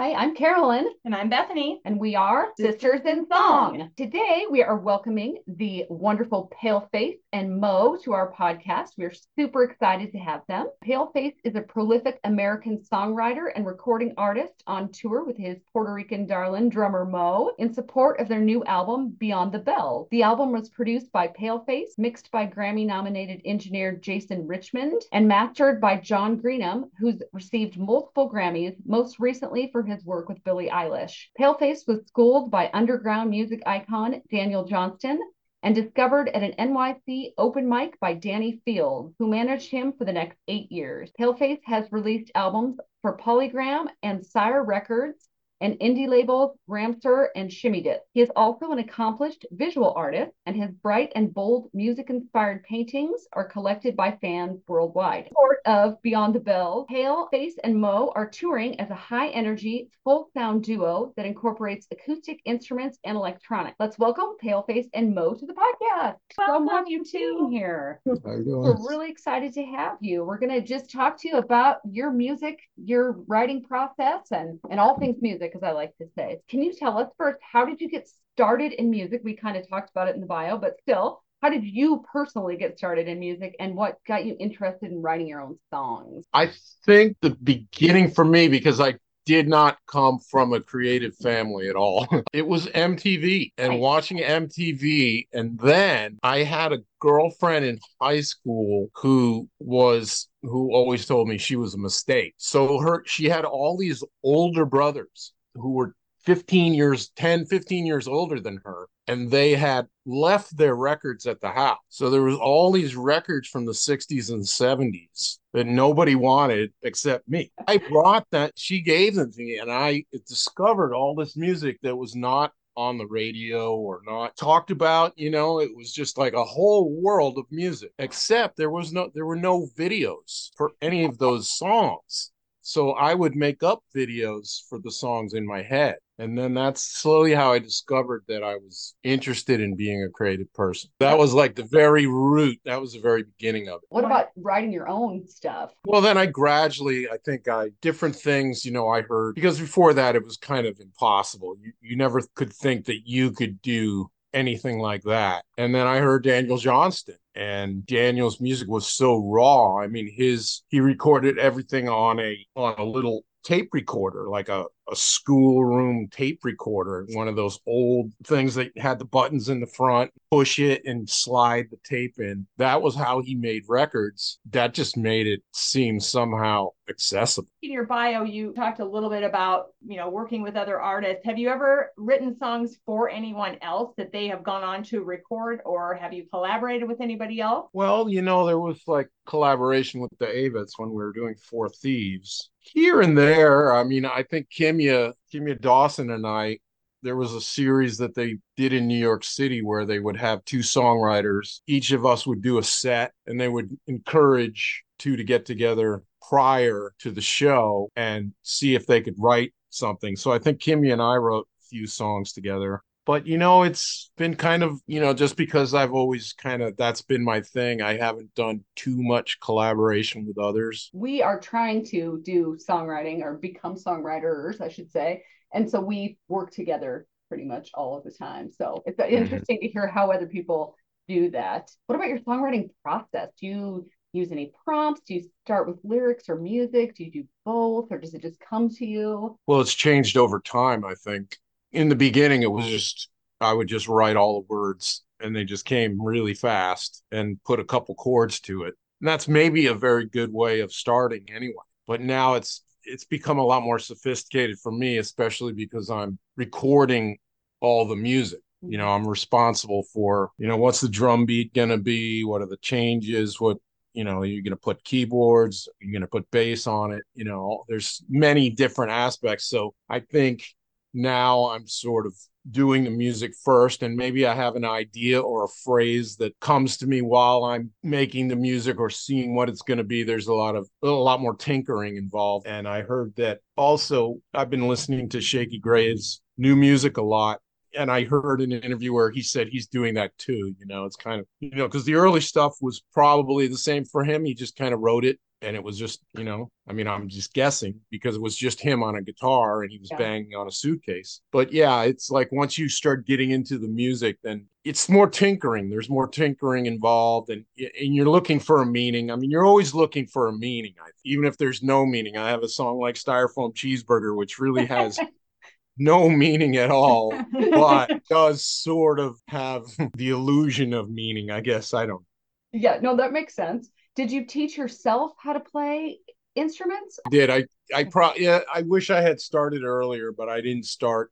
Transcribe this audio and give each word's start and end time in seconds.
Hi, 0.00 0.14
I'm 0.14 0.34
Carolyn. 0.34 0.88
And 1.04 1.14
I'm 1.14 1.28
Bethany. 1.28 1.82
And 1.84 2.00
we 2.00 2.16
are 2.16 2.52
Sisters 2.56 3.02
in 3.04 3.26
Song. 3.30 3.90
Today 3.98 4.46
we 4.50 4.62
are 4.62 4.78
welcoming 4.78 5.42
the 5.46 5.84
wonderful 5.90 6.50
Paleface 6.58 7.18
and 7.34 7.60
Mo 7.60 7.98
to 8.04 8.14
our 8.14 8.32
podcast. 8.32 8.92
We're 8.96 9.12
super 9.36 9.62
excited 9.62 10.10
to 10.12 10.18
have 10.18 10.40
them. 10.48 10.68
Paleface 10.82 11.34
is 11.44 11.54
a 11.54 11.60
prolific 11.60 12.18
American 12.24 12.78
songwriter 12.78 13.50
and 13.54 13.66
recording 13.66 14.14
artist 14.16 14.62
on 14.66 14.90
tour 14.90 15.22
with 15.22 15.36
his 15.36 15.58
Puerto 15.70 15.92
Rican 15.92 16.26
darling 16.26 16.70
drummer 16.70 17.04
Mo 17.04 17.52
in 17.58 17.74
support 17.74 18.20
of 18.20 18.28
their 18.28 18.40
new 18.40 18.64
album, 18.64 19.10
Beyond 19.18 19.52
the 19.52 19.58
Bell. 19.58 20.08
The 20.10 20.22
album 20.22 20.50
was 20.50 20.70
produced 20.70 21.12
by 21.12 21.28
Paleface, 21.28 21.98
mixed 21.98 22.30
by 22.30 22.46
Grammy 22.46 22.86
nominated 22.86 23.42
engineer 23.44 23.96
Jason 23.96 24.46
Richmond, 24.46 25.02
and 25.12 25.28
mastered 25.28 25.78
by 25.78 25.98
John 25.98 26.40
Greenham, 26.40 26.88
who's 26.98 27.22
received 27.34 27.78
multiple 27.78 28.30
Grammys, 28.32 28.76
most 28.86 29.20
recently 29.20 29.68
for 29.70 29.89
his 29.90 30.04
work 30.04 30.28
with 30.28 30.44
Billie 30.44 30.70
Eilish. 30.70 31.26
Paleface 31.38 31.86
was 31.86 32.06
schooled 32.06 32.50
by 32.50 32.70
underground 32.72 33.30
music 33.30 33.62
icon 33.66 34.22
Daniel 34.30 34.64
Johnston 34.64 35.20
and 35.62 35.74
discovered 35.74 36.28
at 36.28 36.42
an 36.42 36.54
NYC 36.58 37.32
open 37.36 37.68
mic 37.68 37.98
by 38.00 38.14
Danny 38.14 38.60
Fields, 38.64 39.14
who 39.18 39.28
managed 39.28 39.70
him 39.70 39.92
for 39.92 40.04
the 40.04 40.12
next 40.12 40.38
eight 40.48 40.70
years. 40.70 41.10
Paleface 41.18 41.60
has 41.64 41.90
released 41.92 42.30
albums 42.34 42.78
for 43.02 43.16
Polygram 43.16 43.86
and 44.02 44.24
Sire 44.24 44.64
Records 44.64 45.29
and 45.60 45.74
indie 45.80 46.08
labels 46.08 46.56
Ramseur 46.66 47.28
and 47.36 47.52
Shimmy 47.52 47.82
Disc. 47.82 48.00
He 48.12 48.22
is 48.22 48.30
also 48.34 48.70
an 48.70 48.78
accomplished 48.78 49.44
visual 49.52 49.92
artist, 49.94 50.32
and 50.46 50.56
his 50.56 50.70
bright 50.70 51.12
and 51.14 51.32
bold 51.32 51.68
music-inspired 51.74 52.64
paintings 52.64 53.26
are 53.32 53.44
collected 53.44 53.96
by 53.96 54.18
fans 54.20 54.60
worldwide. 54.66 55.30
Part 55.34 55.60
of 55.66 56.00
Beyond 56.02 56.34
the 56.34 56.40
Bell, 56.40 56.86
Paleface 56.90 57.54
and 57.62 57.78
Mo 57.78 58.12
are 58.14 58.28
touring 58.28 58.80
as 58.80 58.90
a 58.90 58.94
high-energy, 58.94 59.90
full-sound 60.04 60.64
duo 60.64 61.12
that 61.16 61.26
incorporates 61.26 61.86
acoustic 61.92 62.40
instruments 62.44 62.98
and 63.04 63.16
electronics. 63.16 63.76
Let's 63.78 63.98
welcome 63.98 64.36
Paleface 64.42 64.88
and 64.94 65.14
Mo 65.14 65.34
to 65.34 65.46
the 65.46 65.52
podcast. 65.52 66.16
Welcome 66.38 66.68
so 66.68 66.74
much 66.74 66.84
you 66.88 67.04
being 67.04 67.52
here. 67.52 68.00
How 68.06 68.32
you 68.32 68.44
doing? 68.44 68.62
We're 68.62 68.88
really 68.88 69.10
excited 69.10 69.52
to 69.54 69.64
have 69.64 69.98
you. 70.00 70.24
We're 70.24 70.38
going 70.38 70.52
to 70.52 70.66
just 70.66 70.90
talk 70.90 71.20
to 71.20 71.28
you 71.28 71.36
about 71.36 71.78
your 71.90 72.10
music, 72.10 72.60
your 72.76 73.12
writing 73.26 73.62
process, 73.62 74.22
and 74.30 74.58
and 74.70 74.80
all 74.80 74.98
things 74.98 75.16
music 75.20 75.49
as 75.54 75.62
I 75.62 75.72
like 75.72 75.96
to 75.98 76.06
say. 76.16 76.40
Can 76.48 76.62
you 76.62 76.72
tell 76.72 76.98
us 76.98 77.08
first, 77.18 77.38
how 77.40 77.64
did 77.64 77.80
you 77.80 77.88
get 77.88 78.08
started 78.34 78.72
in 78.72 78.90
music? 78.90 79.22
We 79.24 79.36
kind 79.36 79.56
of 79.56 79.68
talked 79.68 79.90
about 79.90 80.08
it 80.08 80.14
in 80.14 80.20
the 80.20 80.26
bio, 80.26 80.58
but 80.58 80.76
still, 80.82 81.22
how 81.42 81.48
did 81.48 81.64
you 81.64 82.04
personally 82.12 82.56
get 82.56 82.76
started 82.76 83.08
in 83.08 83.18
music 83.18 83.56
and 83.58 83.74
what 83.74 83.98
got 84.06 84.26
you 84.26 84.36
interested 84.38 84.90
in 84.90 85.00
writing 85.00 85.26
your 85.26 85.40
own 85.40 85.58
songs? 85.70 86.26
I 86.34 86.50
think 86.84 87.16
the 87.22 87.30
beginning 87.42 88.10
for 88.10 88.24
me, 88.24 88.48
because 88.48 88.80
I 88.80 88.96
did 89.26 89.48
not 89.48 89.78
come 89.86 90.18
from 90.18 90.52
a 90.52 90.60
creative 90.60 91.14
family 91.16 91.68
at 91.68 91.76
all. 91.76 92.06
it 92.32 92.46
was 92.46 92.66
MTV 92.66 93.52
and 93.58 93.72
nice. 93.72 93.80
watching 93.80 94.18
MTV. 94.18 95.28
And 95.32 95.58
then 95.58 96.18
I 96.22 96.38
had 96.38 96.72
a 96.72 96.80
girlfriend 97.00 97.64
in 97.64 97.78
high 98.00 98.22
school 98.22 98.88
who 98.94 99.48
was 99.58 100.28
who 100.42 100.74
always 100.74 101.06
told 101.06 101.28
me 101.28 101.38
she 101.38 101.56
was 101.56 101.74
a 101.74 101.78
mistake. 101.78 102.34
So 102.38 102.80
her 102.80 103.02
she 103.06 103.28
had 103.28 103.44
all 103.44 103.76
these 103.76 104.02
older 104.24 104.64
brothers 104.64 105.32
who 105.54 105.72
were 105.72 105.94
15 106.24 106.74
years 106.74 107.10
10 107.16 107.46
15 107.46 107.86
years 107.86 108.06
older 108.06 108.40
than 108.40 108.60
her 108.64 108.88
and 109.10 109.30
they 109.30 109.54
had 109.54 109.86
left 110.06 110.56
their 110.56 110.76
records 110.76 111.26
at 111.26 111.40
the 111.40 111.50
house. 111.50 111.78
So 111.88 112.10
there 112.10 112.22
was 112.22 112.36
all 112.36 112.70
these 112.70 112.94
records 112.94 113.48
from 113.48 113.64
the 113.64 113.72
60s 113.72 114.30
and 114.30 114.42
70s 114.42 115.38
that 115.52 115.66
nobody 115.66 116.14
wanted 116.14 116.72
except 116.82 117.28
me. 117.28 117.50
I 117.66 117.78
brought 117.78 118.26
that 118.30 118.52
she 118.56 118.80
gave 118.82 119.16
them 119.16 119.32
to 119.32 119.42
me 119.42 119.58
and 119.58 119.70
i 119.70 120.04
discovered 120.28 120.94
all 120.94 121.14
this 121.16 121.36
music 121.36 121.78
that 121.82 121.96
was 121.96 122.14
not 122.14 122.52
on 122.76 122.98
the 122.98 123.06
radio 123.06 123.74
or 123.74 124.00
not 124.06 124.36
talked 124.36 124.70
about 124.70 125.12
you 125.16 125.30
know? 125.30 125.58
It 125.60 125.74
was 125.74 125.92
just 125.92 126.16
like 126.16 126.34
a 126.34 126.44
whole 126.44 126.94
world 127.02 127.36
of 127.36 127.46
music 127.50 127.90
except 127.98 128.56
there 128.56 128.70
was 128.70 128.92
no 128.92 129.10
there 129.12 129.26
were 129.26 129.36
no 129.36 129.66
videos 129.76 130.50
for 130.56 130.70
any 130.80 131.04
of 131.04 131.18
those 131.18 131.50
songs 131.50 132.29
so 132.60 132.92
I 132.92 133.14
would 133.14 133.36
make 133.36 133.62
up 133.62 133.82
videos 133.94 134.60
for 134.68 134.78
the 134.78 134.90
songs 134.90 135.34
in 135.34 135.46
my 135.46 135.62
head. 135.62 135.96
And 136.18 136.36
then 136.36 136.52
that's 136.52 136.82
slowly 136.82 137.32
how 137.32 137.52
I 137.52 137.58
discovered 137.58 138.24
that 138.28 138.42
I 138.42 138.56
was 138.56 138.94
interested 139.02 139.58
in 139.58 139.74
being 139.74 140.04
a 140.04 140.10
creative 140.10 140.52
person. 140.52 140.90
That 141.00 141.16
was 141.16 141.32
like 141.32 141.54
the 141.54 141.64
very 141.64 142.06
root, 142.06 142.58
that 142.66 142.78
was 142.78 142.92
the 142.92 143.00
very 143.00 143.22
beginning 143.22 143.68
of 143.68 143.76
it. 143.76 143.86
What 143.88 144.04
about 144.04 144.28
writing 144.36 144.70
your 144.70 144.86
own 144.86 145.26
stuff? 145.26 145.72
Well, 145.86 146.02
then 146.02 146.18
I 146.18 146.26
gradually, 146.26 147.08
I 147.08 147.16
think 147.24 147.48
I, 147.48 147.70
different 147.80 148.16
things, 148.16 148.66
you 148.66 148.72
know, 148.72 148.88
I 148.88 149.00
heard, 149.00 149.34
because 149.34 149.58
before 149.58 149.94
that 149.94 150.14
it 150.14 150.22
was 150.22 150.36
kind 150.36 150.66
of 150.66 150.78
impossible. 150.78 151.54
You, 151.58 151.72
you 151.80 151.96
never 151.96 152.20
could 152.34 152.52
think 152.52 152.84
that 152.84 153.06
you 153.06 153.30
could 153.30 153.62
do 153.62 154.10
anything 154.34 154.78
like 154.78 155.02
that. 155.04 155.44
And 155.56 155.74
then 155.74 155.86
I 155.86 155.98
heard 155.98 156.22
Daniel 156.24 156.58
Johnston 156.58 157.16
and 157.34 157.86
Daniel's 157.86 158.40
music 158.40 158.68
was 158.68 158.86
so 158.86 159.16
raw. 159.16 159.78
I 159.78 159.86
mean, 159.86 160.12
his 160.14 160.62
he 160.68 160.80
recorded 160.80 161.38
everything 161.38 161.88
on 161.88 162.20
a 162.20 162.46
on 162.56 162.74
a 162.78 162.84
little 162.84 163.24
tape 163.42 163.70
recorder, 163.72 164.28
like 164.28 164.48
a, 164.48 164.64
a 164.90 164.96
schoolroom 164.96 166.08
tape 166.08 166.40
recorder, 166.44 167.06
one 167.12 167.28
of 167.28 167.36
those 167.36 167.60
old 167.66 168.12
things 168.24 168.54
that 168.54 168.76
had 168.76 168.98
the 168.98 169.04
buttons 169.04 169.48
in 169.48 169.60
the 169.60 169.66
front, 169.66 170.10
push 170.30 170.58
it 170.58 170.82
and 170.84 171.08
slide 171.08 171.66
the 171.70 171.78
tape 171.84 172.18
in. 172.18 172.46
That 172.58 172.82
was 172.82 172.94
how 172.94 173.20
he 173.20 173.34
made 173.34 173.64
records. 173.68 174.38
That 174.50 174.74
just 174.74 174.96
made 174.96 175.26
it 175.26 175.42
seem 175.52 176.00
somehow 176.00 176.68
accessible. 176.88 177.48
In 177.62 177.72
your 177.72 177.86
bio, 177.86 178.24
you 178.24 178.52
talked 178.52 178.80
a 178.80 178.84
little 178.84 179.10
bit 179.10 179.22
about, 179.22 179.68
you 179.86 179.96
know, 179.96 180.10
working 180.10 180.42
with 180.42 180.56
other 180.56 180.80
artists. 180.80 181.24
Have 181.24 181.38
you 181.38 181.48
ever 181.48 181.92
written 181.96 182.36
songs 182.38 182.78
for 182.84 183.08
anyone 183.08 183.56
else 183.62 183.94
that 183.96 184.12
they 184.12 184.26
have 184.28 184.42
gone 184.42 184.62
on 184.62 184.82
to 184.84 185.02
record 185.02 185.60
or 185.64 185.94
have 185.94 186.12
you 186.12 186.26
collaborated 186.30 186.88
with 186.88 187.00
anybody 187.00 187.40
else? 187.40 187.68
Well, 187.72 188.08
you 188.08 188.22
know, 188.22 188.46
there 188.46 188.58
was 188.58 188.80
like 188.86 189.08
collaboration 189.26 190.00
with 190.00 190.10
the 190.18 190.26
Avetts 190.26 190.72
when 190.78 190.90
we 190.90 190.96
were 190.96 191.12
doing 191.12 191.36
Four 191.36 191.68
Thieves 191.68 192.50
here 192.60 193.00
and 193.00 193.16
there. 193.16 193.74
I 193.74 193.84
mean, 193.84 194.04
I 194.04 194.22
think 194.24 194.48
Kimya 194.80 195.60
Dawson 195.60 196.10
and 196.10 196.26
I, 196.26 196.58
there 197.02 197.16
was 197.16 197.34
a 197.34 197.40
series 197.40 197.98
that 197.98 198.14
they 198.14 198.36
did 198.56 198.72
in 198.72 198.86
New 198.86 198.98
York 198.98 199.24
City 199.24 199.62
where 199.62 199.86
they 199.86 199.98
would 199.98 200.16
have 200.16 200.44
two 200.44 200.58
songwriters. 200.58 201.60
Each 201.66 201.92
of 201.92 202.04
us 202.04 202.26
would 202.26 202.42
do 202.42 202.58
a 202.58 202.62
set 202.62 203.12
and 203.26 203.40
they 203.40 203.48
would 203.48 203.76
encourage 203.86 204.84
two 204.98 205.16
to 205.16 205.24
get 205.24 205.46
together 205.46 206.02
prior 206.28 206.92
to 206.98 207.10
the 207.10 207.20
show 207.20 207.90
and 207.96 208.32
see 208.42 208.74
if 208.74 208.86
they 208.86 209.00
could 209.00 209.14
write 209.18 209.52
something. 209.70 210.16
So 210.16 210.32
I 210.32 210.38
think 210.38 210.60
Kimya 210.60 210.92
and 210.92 211.02
I 211.02 211.16
wrote 211.16 211.46
a 211.60 211.64
few 211.68 211.86
songs 211.86 212.32
together 212.32 212.82
but 213.10 213.26
you 213.26 213.38
know 213.38 213.64
it's 213.64 214.12
been 214.16 214.36
kind 214.36 214.62
of 214.62 214.80
you 214.86 215.00
know 215.00 215.12
just 215.12 215.36
because 215.36 215.74
i've 215.74 215.92
always 215.92 216.32
kind 216.32 216.62
of 216.62 216.76
that's 216.76 217.02
been 217.02 217.24
my 217.24 217.40
thing. 217.40 217.82
I 217.82 217.96
haven't 217.96 218.32
done 218.36 218.62
too 218.76 219.02
much 219.02 219.40
collaboration 219.40 220.28
with 220.28 220.38
others. 220.38 220.90
We 220.92 221.20
are 221.20 221.40
trying 221.40 221.84
to 221.86 222.20
do 222.24 222.56
songwriting 222.64 223.22
or 223.22 223.34
become 223.34 223.74
songwriters 223.74 224.60
i 224.60 224.68
should 224.68 224.92
say. 224.92 225.24
And 225.52 225.68
so 225.68 225.80
we 225.80 226.18
work 226.28 226.52
together 226.52 227.08
pretty 227.28 227.46
much 227.46 227.70
all 227.74 227.98
of 227.98 228.04
the 228.04 228.12
time. 228.12 228.52
So 228.52 228.84
it's 228.86 229.00
mm-hmm. 229.00 229.12
interesting 229.12 229.56
mm-hmm. 229.56 229.66
to 229.66 229.72
hear 229.72 229.88
how 229.88 230.12
other 230.12 230.28
people 230.28 230.76
do 231.08 231.32
that. 231.32 231.68
What 231.86 231.96
about 231.96 232.10
your 232.10 232.20
songwriting 232.20 232.70
process? 232.84 233.30
Do 233.40 233.46
you 233.48 233.88
use 234.12 234.30
any 234.30 234.52
prompts? 234.64 235.00
Do 235.00 235.14
you 235.14 235.24
start 235.44 235.66
with 235.66 235.80
lyrics 235.82 236.28
or 236.28 236.36
music? 236.36 236.94
Do 236.94 237.02
you 237.02 237.10
do 237.10 237.24
both 237.44 237.88
or 237.90 237.98
does 237.98 238.14
it 238.14 238.22
just 238.22 238.38
come 238.38 238.68
to 238.68 238.86
you? 238.86 239.36
Well 239.48 239.60
it's 239.60 239.74
changed 239.74 240.16
over 240.16 240.38
time 240.38 240.84
i 240.84 240.94
think 240.94 241.36
in 241.72 241.88
the 241.88 241.96
beginning 241.96 242.42
it 242.42 242.50
was 242.50 242.66
just 242.66 243.08
I 243.40 243.52
would 243.52 243.68
just 243.68 243.88
write 243.88 244.16
all 244.16 244.40
the 244.40 244.54
words 244.54 245.02
and 245.20 245.34
they 245.34 245.44
just 245.44 245.64
came 245.64 246.00
really 246.00 246.34
fast 246.34 247.02
and 247.10 247.42
put 247.44 247.60
a 247.60 247.64
couple 247.64 247.94
chords 247.94 248.40
to 248.40 248.64
it. 248.64 248.74
And 249.00 249.08
that's 249.08 249.28
maybe 249.28 249.66
a 249.66 249.74
very 249.74 250.06
good 250.06 250.32
way 250.32 250.60
of 250.60 250.72
starting 250.72 251.26
anyway. 251.34 251.54
But 251.86 252.00
now 252.00 252.34
it's 252.34 252.62
it's 252.84 253.04
become 253.04 253.38
a 253.38 253.44
lot 253.44 253.62
more 253.62 253.78
sophisticated 253.78 254.58
for 254.58 254.72
me, 254.72 254.98
especially 254.98 255.52
because 255.52 255.90
I'm 255.90 256.18
recording 256.36 257.18
all 257.60 257.86
the 257.86 257.96
music. 257.96 258.40
You 258.62 258.78
know, 258.78 258.88
I'm 258.88 259.06
responsible 259.06 259.84
for, 259.92 260.30
you 260.38 260.48
know, 260.48 260.56
what's 260.56 260.80
the 260.80 260.88
drum 260.88 261.24
beat 261.24 261.54
gonna 261.54 261.78
be? 261.78 262.24
What 262.24 262.42
are 262.42 262.46
the 262.46 262.58
changes? 262.58 263.40
What 263.40 263.58
you 263.94 264.04
know, 264.04 264.22
you're 264.22 264.42
gonna 264.42 264.56
put 264.56 264.84
keyboards, 264.84 265.68
you're 265.80 265.92
gonna 265.92 266.06
put 266.06 266.30
bass 266.30 266.66
on 266.66 266.92
it, 266.92 267.02
you 267.14 267.24
know, 267.24 267.64
there's 267.68 268.02
many 268.08 268.50
different 268.50 268.92
aspects. 268.92 269.46
So 269.46 269.74
I 269.88 270.00
think 270.00 270.44
now 270.92 271.50
I'm 271.50 271.66
sort 271.66 272.06
of 272.06 272.14
doing 272.50 272.84
the 272.84 272.90
music 272.90 273.32
first 273.44 273.82
and 273.82 273.94
maybe 273.96 274.26
I 274.26 274.34
have 274.34 274.56
an 274.56 274.64
idea 274.64 275.20
or 275.20 275.44
a 275.44 275.48
phrase 275.62 276.16
that 276.16 276.38
comes 276.40 276.78
to 276.78 276.86
me 276.86 277.02
while 277.02 277.44
I'm 277.44 277.70
making 277.82 278.28
the 278.28 278.36
music 278.36 278.80
or 278.80 278.88
seeing 278.88 279.34
what 279.34 279.50
it's 279.50 279.60
going 279.60 279.78
to 279.78 279.84
be 279.84 280.02
there's 280.02 280.28
a 280.28 280.34
lot 280.34 280.56
of 280.56 280.66
a 280.82 280.88
lot 280.88 281.20
more 281.20 281.36
tinkering 281.36 281.96
involved 281.96 282.46
and 282.46 282.66
I 282.66 282.80
heard 282.80 283.14
that 283.16 283.40
also 283.56 284.16
I've 284.32 284.48
been 284.48 284.68
listening 284.68 285.10
to 285.10 285.20
Shakey 285.20 285.58
Graves 285.58 286.22
new 286.38 286.56
music 286.56 286.96
a 286.96 287.02
lot 287.02 287.40
and 287.76 287.90
I 287.90 288.04
heard 288.04 288.40
in 288.40 288.52
an 288.52 288.62
interview 288.62 288.92
where 288.92 289.10
he 289.10 289.22
said 289.22 289.48
he's 289.48 289.66
doing 289.66 289.94
that 289.94 290.16
too. 290.18 290.54
You 290.58 290.66
know, 290.66 290.84
it's 290.84 290.96
kind 290.96 291.20
of 291.20 291.26
you 291.40 291.50
know 291.50 291.68
because 291.68 291.84
the 291.84 291.94
early 291.94 292.20
stuff 292.20 292.54
was 292.60 292.82
probably 292.92 293.46
the 293.46 293.58
same 293.58 293.84
for 293.84 294.04
him. 294.04 294.24
He 294.24 294.34
just 294.34 294.56
kind 294.56 294.74
of 294.74 294.80
wrote 294.80 295.04
it, 295.04 295.18
and 295.42 295.56
it 295.56 295.62
was 295.62 295.78
just 295.78 296.02
you 296.16 296.24
know, 296.24 296.50
I 296.68 296.72
mean, 296.72 296.86
I'm 296.86 297.08
just 297.08 297.32
guessing 297.32 297.80
because 297.90 298.16
it 298.16 298.22
was 298.22 298.36
just 298.36 298.60
him 298.60 298.82
on 298.82 298.96
a 298.96 299.02
guitar 299.02 299.62
and 299.62 299.70
he 299.70 299.78
was 299.78 299.90
yeah. 299.90 299.98
banging 299.98 300.34
on 300.34 300.46
a 300.46 300.52
suitcase. 300.52 301.20
But 301.32 301.52
yeah, 301.52 301.82
it's 301.82 302.10
like 302.10 302.30
once 302.32 302.58
you 302.58 302.68
start 302.68 303.06
getting 303.06 303.30
into 303.30 303.58
the 303.58 303.68
music, 303.68 304.18
then 304.22 304.46
it's 304.64 304.88
more 304.88 305.08
tinkering. 305.08 305.70
There's 305.70 305.88
more 305.88 306.06
tinkering 306.06 306.66
involved, 306.66 307.30
and 307.30 307.44
and 307.58 307.94
you're 307.94 308.08
looking 308.08 308.40
for 308.40 308.62
a 308.62 308.66
meaning. 308.66 309.10
I 309.10 309.16
mean, 309.16 309.30
you're 309.30 309.46
always 309.46 309.74
looking 309.74 310.06
for 310.06 310.28
a 310.28 310.32
meaning. 310.32 310.74
Even 311.04 311.24
if 311.24 311.38
there's 311.38 311.62
no 311.62 311.86
meaning, 311.86 312.16
I 312.16 312.28
have 312.30 312.42
a 312.42 312.48
song 312.48 312.78
like 312.78 312.96
Styrofoam 312.96 313.54
Cheeseburger, 313.54 314.14
which 314.14 314.38
really 314.38 314.66
has 314.66 314.98
no 315.78 316.08
meaning 316.08 316.56
at 316.56 316.70
all, 316.70 317.14
but 317.32 318.02
does 318.10 318.44
sort 318.44 319.00
of 319.00 319.18
have 319.28 319.64
the 319.94 320.10
illusion 320.10 320.74
of 320.74 320.90
meaning. 320.90 321.30
I 321.30 321.40
guess 321.40 321.72
I 321.72 321.86
don't. 321.86 322.04
Yeah, 322.52 322.78
no, 322.82 322.96
that 322.96 323.12
makes 323.12 323.34
sense. 323.34 323.70
Did 323.96 324.10
you 324.10 324.24
teach 324.24 324.56
yourself 324.56 325.12
how 325.18 325.32
to 325.32 325.40
play 325.40 325.98
instruments? 326.34 326.98
Did 327.10 327.30
I? 327.30 327.44
I 327.74 327.84
pro 327.84 328.14
yeah. 328.16 328.40
I 328.52 328.62
wish 328.62 328.90
I 328.90 329.00
had 329.00 329.20
started 329.20 329.62
earlier, 329.64 330.12
but 330.12 330.28
I 330.28 330.40
didn't 330.40 330.66
start 330.66 331.10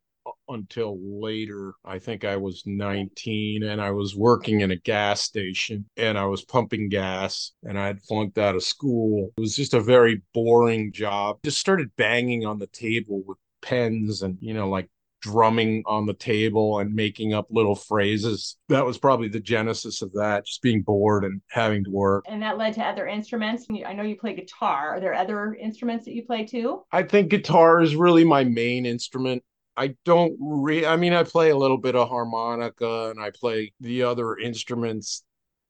until 0.48 0.98
later. 1.00 1.74
I 1.84 1.98
think 1.98 2.24
I 2.24 2.36
was 2.36 2.62
19 2.66 3.62
and 3.62 3.80
I 3.80 3.90
was 3.90 4.14
working 4.14 4.60
in 4.60 4.70
a 4.70 4.76
gas 4.76 5.22
station 5.22 5.86
and 5.96 6.18
I 6.18 6.26
was 6.26 6.44
pumping 6.44 6.88
gas 6.88 7.52
and 7.64 7.78
I 7.78 7.86
had 7.86 8.02
flunked 8.02 8.38
out 8.38 8.54
of 8.54 8.62
school. 8.62 9.32
It 9.36 9.40
was 9.40 9.56
just 9.56 9.74
a 9.74 9.80
very 9.80 10.22
boring 10.34 10.92
job. 10.92 11.38
Just 11.44 11.58
started 11.58 11.94
banging 11.96 12.46
on 12.46 12.58
the 12.58 12.66
table 12.68 13.22
with 13.26 13.38
pens 13.60 14.22
and 14.22 14.38
you 14.40 14.54
know 14.54 14.68
like 14.68 14.88
drumming 15.20 15.82
on 15.86 16.06
the 16.06 16.14
table 16.14 16.78
and 16.78 16.94
making 16.94 17.34
up 17.34 17.46
little 17.50 17.74
phrases. 17.74 18.56
That 18.68 18.84
was 18.84 18.98
probably 18.98 19.28
the 19.28 19.40
genesis 19.40 20.02
of 20.02 20.12
that, 20.12 20.46
just 20.46 20.62
being 20.62 20.82
bored 20.82 21.24
and 21.24 21.40
having 21.50 21.84
to 21.84 21.90
work. 21.90 22.24
And 22.28 22.42
that 22.42 22.58
led 22.58 22.74
to 22.74 22.82
other 22.82 23.06
instruments. 23.06 23.66
I 23.84 23.92
know 23.92 24.02
you 24.02 24.16
play 24.16 24.34
guitar. 24.34 24.96
Are 24.96 25.00
there 25.00 25.14
other 25.14 25.54
instruments 25.54 26.04
that 26.04 26.14
you 26.14 26.24
play 26.24 26.44
too? 26.44 26.82
I 26.92 27.02
think 27.02 27.30
guitar 27.30 27.82
is 27.82 27.96
really 27.96 28.24
my 28.24 28.44
main 28.44 28.86
instrument. 28.86 29.42
I 29.76 29.94
don't 30.04 30.36
re 30.40 30.84
I 30.84 30.96
mean 30.96 31.12
I 31.12 31.22
play 31.22 31.50
a 31.50 31.56
little 31.56 31.78
bit 31.78 31.94
of 31.94 32.08
harmonica 32.08 33.10
and 33.10 33.20
I 33.20 33.30
play 33.30 33.72
the 33.80 34.02
other 34.02 34.36
instruments 34.36 35.22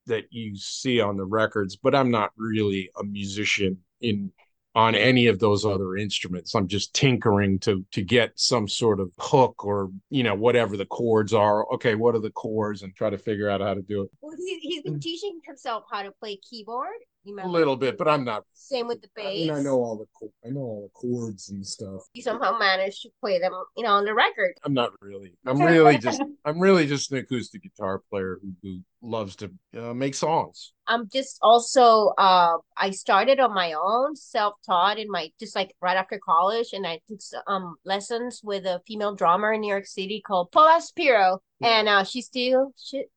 that 0.07 0.25
you 0.31 0.57
see 0.57 1.01
on 1.01 1.19
the 1.19 1.27
records, 1.27 1.77
but 1.77 1.95
I'm 1.95 2.11
not 2.11 2.31
really 2.37 2.91
a 2.99 3.05
musician 3.05 3.79
in 4.01 4.33
on 4.79 4.95
any 4.95 5.27
of 5.27 5.41
those 5.41 5.65
other 5.65 5.97
instruments. 5.97 6.55
I'm 6.55 6.69
just 6.69 6.95
tinkering 6.95 7.59
to 7.61 7.85
to 7.91 8.01
get 8.01 8.31
some 8.37 8.69
sort 8.69 9.01
of 9.01 9.11
hook 9.19 9.65
or 9.65 9.91
you 10.09 10.23
know 10.23 10.37
whatever 10.37 10.77
the 10.77 10.87
chords 10.87 11.35
are. 11.35 11.67
Okay, 11.75 11.97
what 11.97 12.15
are 12.15 12.21
the 12.21 12.31
chords 12.31 12.83
and 12.83 12.95
try 12.95 13.11
to 13.11 13.19
figure 13.19 13.51
out 13.51 13.61
how 13.61 13.75
to 13.75 13.83
do 13.83 14.03
it. 14.03 14.11
Well, 14.21 14.37
he, 14.39 14.61
he's 14.61 14.83
been 14.83 15.01
teaching 15.01 15.41
himself 15.45 15.83
how 15.91 16.05
to 16.05 16.13
play 16.13 16.39
keyboard 16.49 16.95
a 17.27 17.49
little 17.49 17.77
bit, 17.77 17.99
but 17.99 18.09
I'm 18.09 18.25
not. 18.25 18.45
Same 18.55 18.87
with 18.87 19.03
the 19.03 19.09
bass. 19.15 19.27
I 19.27 19.31
mean, 19.33 19.51
I 19.51 19.63
know 19.63 19.75
all 19.83 19.97
the 19.97 20.29
I 20.47 20.51
know 20.51 20.61
all 20.61 20.91
the 20.93 21.01
chords 21.01 21.51
and 21.51 21.67
stuff. 21.67 22.03
You 22.13 22.23
somehow 22.23 22.57
managed 22.59 23.03
to 23.03 23.11
play 23.21 23.39
them, 23.39 23.53
you 23.77 23.83
know, 23.83 23.91
on 23.91 24.05
the 24.05 24.15
record. 24.15 24.55
I'm 24.65 24.75
not 24.75 24.93
really. 25.01 25.33
I'm 25.47 25.59
really 25.61 25.99
just. 25.99 26.23
I'm 26.45 26.61
really 26.61 26.87
just 26.87 27.11
an 27.13 27.19
acoustic 27.19 27.63
guitar 27.63 28.03
player 28.11 28.39
who, 28.41 28.53
who 28.63 28.81
loves 29.03 29.37
to 29.37 29.51
uh, 29.77 29.95
make 29.95 30.15
songs. 30.15 30.73
I'm 30.87 31.09
just 31.13 31.39
also. 31.43 32.13
Uh, 32.19 32.59
I 32.77 32.91
started 32.91 33.41
on 33.41 33.55
my 33.55 33.75
own, 33.75 34.17
self-taught 34.17 34.99
in 34.99 35.11
my 35.11 35.31
just 35.39 35.55
like 35.55 35.75
right 35.81 35.97
after 35.97 36.19
college, 36.19 36.69
and 36.73 36.87
I 36.87 37.01
took 37.09 37.21
um 37.47 37.77
lessons 37.85 38.41
with 38.43 38.65
a 38.65 38.81
female 38.87 39.15
drummer 39.15 39.53
in 39.53 39.61
New 39.61 39.69
York 39.69 39.87
City 39.87 40.23
called 40.27 40.51
Paula 40.53 40.81
Spiro 40.81 41.41
and 41.61 41.89
uh, 41.89 42.05
she's 42.05 42.27
still 42.27 42.73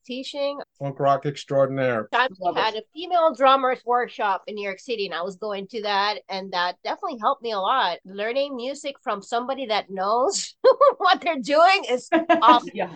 teaching 0.05 0.59
punk 0.79 0.99
rock 0.99 1.25
extraordinaire. 1.25 2.09
I 2.11 2.27
had 2.55 2.75
a 2.75 2.81
female 2.93 3.33
drummers 3.35 3.79
workshop 3.85 4.43
in 4.47 4.55
New 4.55 4.63
York 4.63 4.79
City, 4.79 5.05
and 5.05 5.13
I 5.13 5.21
was 5.21 5.35
going 5.35 5.67
to 5.67 5.83
that, 5.83 6.19
and 6.29 6.51
that 6.53 6.77
definitely 6.83 7.19
helped 7.19 7.43
me 7.43 7.51
a 7.51 7.59
lot. 7.59 7.99
Learning 8.03 8.55
music 8.55 8.95
from 9.03 9.21
somebody 9.21 9.67
that 9.67 9.89
knows 9.89 10.55
what 10.97 11.21
they're 11.21 11.39
doing 11.39 11.85
is 11.89 12.09
awesome. 12.29 12.69
yeah 12.73 12.89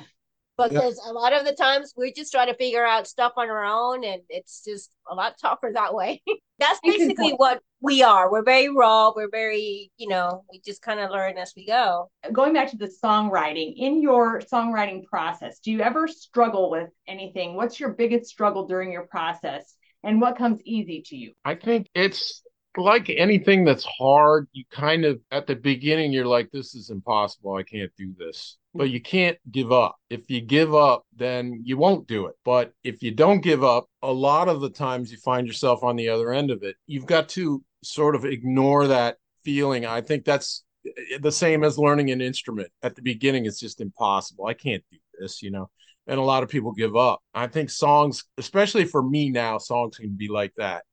because 0.57 0.99
yep. 1.03 1.09
a 1.09 1.13
lot 1.13 1.33
of 1.33 1.45
the 1.45 1.53
times 1.53 1.93
we 1.97 2.13
just 2.13 2.31
try 2.31 2.45
to 2.45 2.55
figure 2.55 2.85
out 2.85 3.07
stuff 3.07 3.33
on 3.37 3.49
our 3.49 3.65
own 3.65 4.03
and 4.03 4.21
it's 4.29 4.63
just 4.63 4.91
a 5.09 5.15
lot 5.15 5.35
tougher 5.39 5.71
that 5.73 5.93
way. 5.93 6.21
That's 6.59 6.79
basically 6.81 7.31
what 7.31 7.61
we 7.81 8.01
are. 8.01 8.31
We're 8.31 8.43
very 8.43 8.69
raw. 8.69 9.11
We're 9.15 9.29
very 9.29 9.91
you 9.97 10.07
know 10.07 10.43
we 10.51 10.61
just 10.65 10.81
kind 10.81 10.99
of 10.99 11.11
learn 11.11 11.37
as 11.37 11.53
we 11.55 11.65
go. 11.65 12.09
Going 12.31 12.53
back 12.53 12.71
to 12.71 12.77
the 12.77 12.93
songwriting 13.03 13.73
in 13.75 14.01
your 14.01 14.41
songwriting 14.41 15.03
process 15.05 15.59
do 15.59 15.71
you 15.71 15.81
ever 15.81 16.07
struggle 16.07 16.69
with 16.69 16.89
anything? 17.07 17.55
What's 17.55 17.79
your 17.79 17.89
biggest 17.89 18.29
struggle 18.29 18.67
during 18.67 18.91
your 18.91 19.07
process 19.07 19.75
and 20.03 20.21
what 20.21 20.37
comes 20.37 20.61
easy 20.63 21.03
to 21.07 21.15
you? 21.15 21.33
I 21.43 21.55
think 21.55 21.87
it's 21.93 22.43
like 22.77 23.09
anything 23.09 23.63
that's 23.63 23.85
hard, 23.85 24.47
you 24.51 24.63
kind 24.69 25.05
of 25.05 25.19
at 25.31 25.47
the 25.47 25.55
beginning 25.55 26.11
you're 26.11 26.25
like, 26.25 26.51
this 26.51 26.75
is 26.75 26.89
impossible. 26.89 27.55
I 27.55 27.63
can't 27.63 27.91
do 27.97 28.13
this. 28.17 28.57
But 28.75 28.89
you 28.89 29.01
can't 29.01 29.37
give 29.51 29.71
up. 29.71 29.95
If 30.09 30.29
you 30.29 30.41
give 30.41 30.75
up, 30.75 31.05
then 31.15 31.61
you 31.63 31.77
won't 31.77 32.07
do 32.07 32.25
it. 32.27 32.35
But 32.43 32.73
if 32.83 33.01
you 33.01 33.11
don't 33.11 33.41
give 33.41 33.63
up, 33.63 33.85
a 34.01 34.11
lot 34.11 34.49
of 34.49 34.59
the 34.59 34.69
times 34.69 35.11
you 35.11 35.17
find 35.17 35.47
yourself 35.47 35.81
on 35.83 35.95
the 35.95 36.09
other 36.09 36.33
end 36.33 36.51
of 36.51 36.61
it. 36.61 36.75
You've 36.85 37.05
got 37.05 37.29
to 37.29 37.63
sort 37.83 38.15
of 38.15 38.25
ignore 38.25 38.87
that 38.87 39.17
feeling. 39.45 39.85
I 39.85 40.01
think 40.01 40.25
that's 40.25 40.65
eh, 40.85 41.17
the 41.21 41.31
same 41.31 41.63
as 41.63 41.77
learning 41.77 42.11
an 42.11 42.19
instrument. 42.19 42.69
At 42.83 42.95
the 42.95 43.01
beginning, 43.01 43.45
it's 43.45 43.61
just 43.61 43.79
impossible. 43.79 44.45
I 44.45 44.53
can't 44.53 44.83
do 44.91 44.97
this, 45.19 45.41
you 45.41 45.51
know. 45.51 45.69
And 46.07 46.19
a 46.19 46.23
lot 46.23 46.43
of 46.43 46.49
people 46.49 46.73
give 46.73 46.97
up. 46.97 47.21
I 47.33 47.47
think 47.47 47.69
songs, 47.69 48.25
especially 48.37 48.85
for 48.85 49.01
me 49.01 49.29
now, 49.29 49.57
songs 49.57 49.97
can 49.97 50.17
be 50.17 50.27
like 50.27 50.53
that 50.57 50.83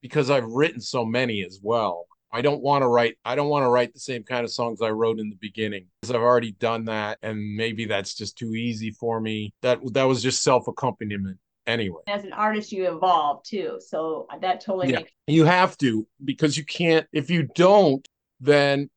because 0.00 0.30
I've 0.30 0.46
written 0.46 0.80
so 0.80 1.04
many 1.04 1.44
as 1.44 1.58
well. 1.62 2.06
I 2.32 2.42
don't 2.42 2.60
want 2.60 2.82
to 2.82 2.88
write 2.88 3.16
I 3.24 3.34
don't 3.34 3.48
want 3.48 3.64
to 3.64 3.68
write 3.68 3.92
the 3.92 4.00
same 4.00 4.22
kind 4.22 4.44
of 4.44 4.50
songs 4.50 4.82
I 4.82 4.90
wrote 4.90 5.18
in 5.18 5.30
the 5.30 5.36
beginning 5.36 5.86
because 6.00 6.14
I've 6.14 6.22
already 6.22 6.52
done 6.52 6.84
that 6.86 7.18
and 7.22 7.56
maybe 7.56 7.84
that's 7.86 8.14
just 8.14 8.36
too 8.36 8.54
easy 8.54 8.90
for 8.90 9.20
me. 9.20 9.52
That 9.62 9.80
that 9.92 10.04
was 10.04 10.22
just 10.22 10.42
self-accompaniment 10.42 11.38
anyway. 11.66 12.02
As 12.08 12.24
an 12.24 12.32
artist 12.32 12.72
you 12.72 12.92
evolve 12.94 13.42
too. 13.42 13.78
So 13.84 14.26
that 14.40 14.60
totally 14.60 14.90
yeah. 14.90 14.98
Makes- 14.98 15.12
you 15.28 15.44
have 15.44 15.76
to 15.78 16.06
because 16.24 16.56
you 16.56 16.64
can't 16.64 17.06
if 17.12 17.30
you 17.30 17.44
don't 17.54 18.06
then 18.40 18.90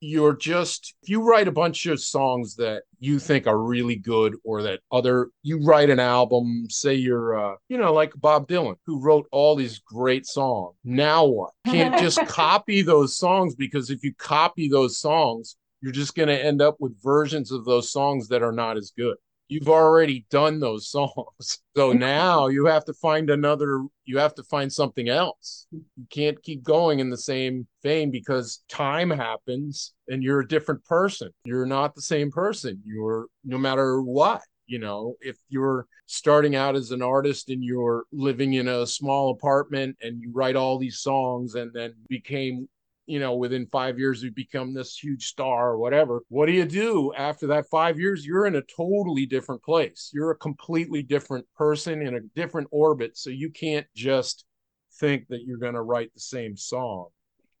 you're 0.00 0.36
just 0.36 0.94
if 1.02 1.08
you 1.08 1.22
write 1.22 1.48
a 1.48 1.52
bunch 1.52 1.86
of 1.86 2.00
songs 2.00 2.54
that 2.56 2.82
you 2.98 3.18
think 3.18 3.46
are 3.46 3.58
really 3.58 3.96
good 3.96 4.36
or 4.44 4.62
that 4.62 4.80
other 4.92 5.30
you 5.42 5.64
write 5.64 5.88
an 5.88 5.98
album 5.98 6.66
say 6.68 6.94
you're 6.94 7.38
uh 7.38 7.54
you 7.68 7.78
know 7.78 7.92
like 7.92 8.12
bob 8.16 8.46
dylan 8.46 8.76
who 8.84 9.00
wrote 9.00 9.26
all 9.32 9.56
these 9.56 9.78
great 9.80 10.26
songs. 10.26 10.74
Now 10.84 11.24
what? 11.24 11.50
Can't 11.66 11.98
just 12.00 12.24
copy 12.26 12.82
those 12.82 13.16
songs 13.16 13.54
because 13.54 13.90
if 13.90 14.04
you 14.04 14.12
copy 14.14 14.68
those 14.68 14.98
songs 15.00 15.56
you're 15.82 15.92
just 15.92 16.14
going 16.14 16.28
to 16.28 16.44
end 16.44 16.62
up 16.62 16.76
with 16.80 17.00
versions 17.02 17.52
of 17.52 17.64
those 17.64 17.92
songs 17.92 18.28
that 18.28 18.42
are 18.42 18.52
not 18.52 18.76
as 18.76 18.92
good 18.96 19.16
you've 19.48 19.68
already 19.68 20.26
done 20.30 20.60
those 20.60 20.88
songs. 20.88 21.60
So 21.76 21.92
now 21.92 22.46
you 22.46 22.64
have 22.64 22.86
to 22.86 22.94
find 22.94 23.28
another, 23.28 23.82
you 24.06 24.16
have 24.16 24.34
to 24.36 24.42
find 24.44 24.72
something 24.72 25.10
else. 25.10 25.66
You 25.70 26.06
can't 26.08 26.42
keep 26.42 26.62
going 26.62 27.00
in 27.00 27.10
the 27.10 27.18
same 27.18 27.66
vein 27.82 28.10
because 28.10 28.62
time 28.70 29.10
happens 29.10 29.92
and 30.08 30.22
you're 30.22 30.40
a 30.40 30.48
different 30.48 30.82
person. 30.86 31.32
You're 31.44 31.66
not 31.66 31.94
the 31.94 32.00
same 32.00 32.30
person. 32.30 32.80
You're 32.82 33.26
no 33.44 33.58
matter 33.58 34.00
what. 34.00 34.40
You 34.64 34.78
know, 34.78 35.16
if 35.20 35.36
you're 35.50 35.86
starting 36.06 36.56
out 36.56 36.76
as 36.76 36.92
an 36.92 37.02
artist 37.02 37.50
and 37.50 37.62
you're 37.62 38.04
living 38.10 38.54
in 38.54 38.68
a 38.68 38.86
small 38.86 39.32
apartment 39.32 39.98
and 40.00 40.22
you 40.22 40.32
write 40.32 40.56
all 40.56 40.78
these 40.78 41.00
songs 41.00 41.56
and 41.56 41.70
then 41.74 41.94
became 42.08 42.70
you 43.06 43.20
know, 43.20 43.36
within 43.36 43.66
five 43.66 43.98
years 43.98 44.22
you 44.22 44.30
become 44.30 44.74
this 44.74 44.96
huge 44.96 45.26
star 45.26 45.70
or 45.70 45.78
whatever. 45.78 46.22
What 46.28 46.46
do 46.46 46.52
you 46.52 46.64
do 46.64 47.12
after 47.14 47.46
that 47.48 47.68
five 47.70 47.98
years? 47.98 48.26
You're 48.26 48.46
in 48.46 48.56
a 48.56 48.62
totally 48.76 49.26
different 49.26 49.62
place. 49.62 50.10
You're 50.12 50.32
a 50.32 50.36
completely 50.36 51.02
different 51.02 51.46
person 51.56 52.02
in 52.02 52.14
a 52.14 52.20
different 52.34 52.68
orbit. 52.70 53.16
So 53.16 53.30
you 53.30 53.50
can't 53.50 53.86
just 53.94 54.44
think 54.98 55.28
that 55.28 55.42
you're 55.46 55.58
going 55.58 55.74
to 55.74 55.82
write 55.82 56.12
the 56.14 56.20
same 56.20 56.56
song. 56.56 57.08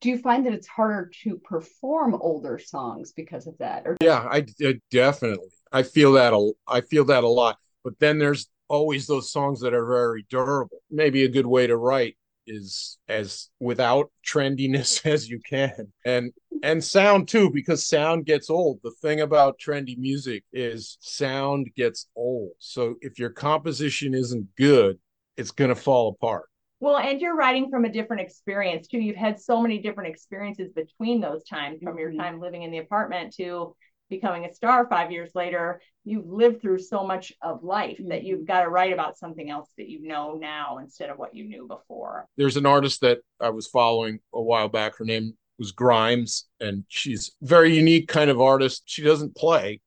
Do 0.00 0.10
you 0.10 0.18
find 0.18 0.44
that 0.46 0.52
it's 0.52 0.66
harder 0.66 1.10
to 1.22 1.38
perform 1.38 2.14
older 2.14 2.58
songs 2.58 3.12
because 3.12 3.46
of 3.46 3.56
that? 3.58 3.84
Or 3.86 3.96
yeah, 4.02 4.26
I, 4.30 4.44
I 4.60 4.80
definitely. 4.90 5.48
I 5.72 5.82
feel 5.82 6.12
that 6.12 6.32
a, 6.32 6.52
I 6.68 6.82
feel 6.82 7.04
that 7.06 7.24
a 7.24 7.28
lot. 7.28 7.58
But 7.82 7.98
then 7.98 8.18
there's 8.18 8.48
always 8.68 9.06
those 9.06 9.32
songs 9.32 9.60
that 9.60 9.74
are 9.74 9.86
very 9.86 10.26
durable. 10.28 10.78
Maybe 10.90 11.24
a 11.24 11.28
good 11.28 11.46
way 11.46 11.66
to 11.66 11.76
write 11.76 12.16
is 12.46 12.98
as 13.08 13.48
without 13.60 14.10
trendiness 14.26 15.04
as 15.10 15.28
you 15.28 15.40
can. 15.48 15.92
And 16.04 16.32
and 16.62 16.82
sound 16.82 17.28
too 17.28 17.50
because 17.50 17.86
sound 17.86 18.26
gets 18.26 18.48
old. 18.50 18.80
The 18.82 18.92
thing 19.02 19.20
about 19.20 19.58
trendy 19.58 19.98
music 19.98 20.44
is 20.52 20.96
sound 21.00 21.68
gets 21.76 22.06
old. 22.16 22.52
So 22.58 22.96
if 23.00 23.18
your 23.18 23.30
composition 23.30 24.14
isn't 24.14 24.48
good 24.56 24.98
it's 25.36 25.50
going 25.50 25.68
to 25.68 25.74
fall 25.74 26.08
apart. 26.08 26.46
Well 26.80 26.98
and 26.98 27.20
you're 27.20 27.36
writing 27.36 27.70
from 27.70 27.84
a 27.84 27.92
different 27.92 28.22
experience 28.22 28.86
too. 28.88 28.98
You've 28.98 29.16
had 29.16 29.40
so 29.40 29.62
many 29.62 29.78
different 29.78 30.10
experiences 30.10 30.72
between 30.74 31.20
those 31.20 31.44
times 31.44 31.80
from 31.82 31.98
your 31.98 32.10
mm-hmm. 32.10 32.20
time 32.20 32.40
living 32.40 32.62
in 32.62 32.70
the 32.70 32.78
apartment 32.78 33.34
to 33.36 33.74
becoming 34.08 34.44
a 34.44 34.54
star 34.54 34.86
five 34.88 35.10
years 35.10 35.30
later, 35.34 35.80
you've 36.04 36.28
lived 36.28 36.62
through 36.62 36.78
so 36.78 37.04
much 37.04 37.32
of 37.42 37.62
life 37.62 37.98
that 37.98 38.04
mm-hmm. 38.04 38.26
you've 38.26 38.46
got 38.46 38.62
to 38.62 38.68
write 38.68 38.92
about 38.92 39.18
something 39.18 39.50
else 39.50 39.68
that 39.76 39.88
you 39.88 40.06
know 40.06 40.34
now 40.34 40.78
instead 40.78 41.10
of 41.10 41.18
what 41.18 41.34
you 41.34 41.44
knew 41.44 41.66
before. 41.66 42.26
There's 42.36 42.56
an 42.56 42.66
artist 42.66 43.00
that 43.00 43.18
I 43.40 43.50
was 43.50 43.66
following 43.66 44.20
a 44.32 44.40
while 44.40 44.68
back. 44.68 44.96
Her 44.96 45.04
name 45.04 45.34
was 45.58 45.72
Grimes, 45.72 46.46
and 46.60 46.84
she's 46.88 47.32
very 47.42 47.74
unique 47.74 48.08
kind 48.08 48.30
of 48.30 48.40
artist. 48.40 48.82
She 48.86 49.02
doesn't 49.02 49.34
play 49.34 49.80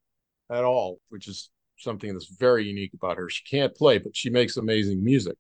at 0.52 0.64
all, 0.64 1.00
which 1.10 1.28
is 1.28 1.50
something 1.78 2.12
that's 2.12 2.28
very 2.28 2.66
unique 2.66 2.94
about 2.94 3.18
her. 3.18 3.30
She 3.30 3.44
can't 3.44 3.76
play, 3.76 3.98
but 3.98 4.16
she 4.16 4.30
makes 4.30 4.58
amazing 4.58 5.04
music. 5.04 5.36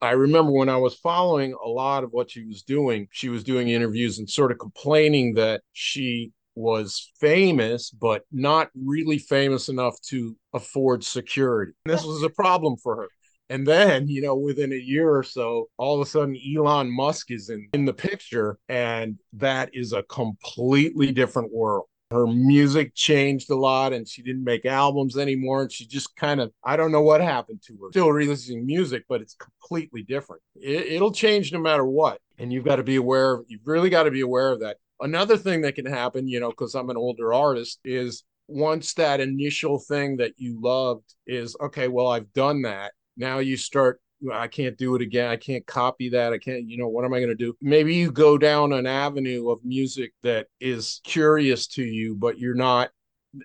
I 0.00 0.12
remember 0.12 0.50
when 0.50 0.68
I 0.68 0.78
was 0.78 0.96
following 0.96 1.54
a 1.64 1.68
lot 1.68 2.02
of 2.02 2.10
what 2.10 2.30
she 2.30 2.44
was 2.44 2.62
doing, 2.62 3.06
she 3.12 3.28
was 3.28 3.44
doing 3.44 3.68
interviews 3.68 4.18
and 4.18 4.28
sort 4.28 4.50
of 4.50 4.58
complaining 4.58 5.34
that 5.34 5.62
she 5.72 6.32
was 6.54 7.10
famous, 7.20 7.90
but 7.90 8.22
not 8.30 8.70
really 8.74 9.18
famous 9.18 9.68
enough 9.68 10.00
to 10.08 10.36
afford 10.52 11.04
security. 11.04 11.72
This 11.84 12.04
was 12.04 12.22
a 12.22 12.30
problem 12.30 12.76
for 12.76 12.96
her. 12.96 13.08
And 13.48 13.66
then, 13.66 14.08
you 14.08 14.22
know, 14.22 14.34
within 14.34 14.72
a 14.72 14.76
year 14.76 15.14
or 15.14 15.22
so, 15.22 15.68
all 15.76 16.00
of 16.00 16.06
a 16.06 16.10
sudden 16.10 16.36
Elon 16.56 16.90
Musk 16.90 17.30
is 17.30 17.50
in, 17.50 17.68
in 17.74 17.84
the 17.84 17.92
picture, 17.92 18.56
and 18.68 19.18
that 19.34 19.70
is 19.74 19.92
a 19.92 20.02
completely 20.04 21.12
different 21.12 21.52
world. 21.52 21.84
Her 22.12 22.26
music 22.26 22.94
changed 22.94 23.50
a 23.50 23.54
lot 23.54 23.92
and 23.94 24.06
she 24.06 24.22
didn't 24.22 24.44
make 24.44 24.66
albums 24.66 25.16
anymore 25.16 25.62
and 25.62 25.72
she 25.72 25.86
just 25.86 26.14
kind 26.14 26.42
of 26.42 26.52
i 26.62 26.76
don't 26.76 26.92
know 26.92 27.00
what 27.00 27.22
happened 27.22 27.62
to 27.66 27.72
her. 27.80 27.88
Still 27.90 28.12
releasing 28.12 28.66
music 28.66 29.04
but 29.08 29.22
it's 29.22 29.34
completely 29.34 30.02
different. 30.02 30.42
It, 30.56 31.00
will 31.00 31.10
change 31.10 31.54
no 31.54 31.58
matter 31.58 31.86
what. 31.86 32.20
And 32.38 32.52
you've 32.52 32.66
got 32.66 32.76
to 32.76 32.82
be 32.82 32.96
aware 32.96 33.32
of 33.32 33.46
you've 33.48 33.66
really 33.66 33.88
got 33.88 34.02
to 34.02 34.10
be 34.10 34.20
aware 34.20 34.52
of 34.52 34.60
that 34.60 34.76
another 35.02 35.36
thing 35.36 35.60
that 35.60 35.74
can 35.74 35.86
happen 35.86 36.26
you 36.26 36.40
know 36.40 36.50
because 36.50 36.74
i'm 36.74 36.90
an 36.90 36.96
older 36.96 37.32
artist 37.32 37.80
is 37.84 38.24
once 38.48 38.94
that 38.94 39.20
initial 39.20 39.78
thing 39.78 40.16
that 40.16 40.32
you 40.36 40.60
loved 40.60 41.14
is 41.26 41.56
okay 41.60 41.88
well 41.88 42.08
i've 42.08 42.32
done 42.32 42.62
that 42.62 42.92
now 43.16 43.38
you 43.38 43.56
start 43.56 44.00
I 44.32 44.46
can't 44.46 44.78
do 44.78 44.94
it 44.94 45.02
again. 45.02 45.28
I 45.28 45.36
can't 45.36 45.66
copy 45.66 46.08
that. 46.10 46.32
I 46.32 46.38
can't, 46.38 46.68
you 46.68 46.78
know, 46.78 46.88
what 46.88 47.04
am 47.04 47.12
I 47.12 47.18
going 47.18 47.30
to 47.30 47.34
do? 47.34 47.56
Maybe 47.60 47.94
you 47.94 48.12
go 48.12 48.38
down 48.38 48.72
an 48.72 48.86
avenue 48.86 49.50
of 49.50 49.64
music 49.64 50.12
that 50.22 50.46
is 50.60 51.00
curious 51.04 51.66
to 51.68 51.82
you, 51.82 52.14
but 52.14 52.38
you're 52.38 52.54
not 52.54 52.90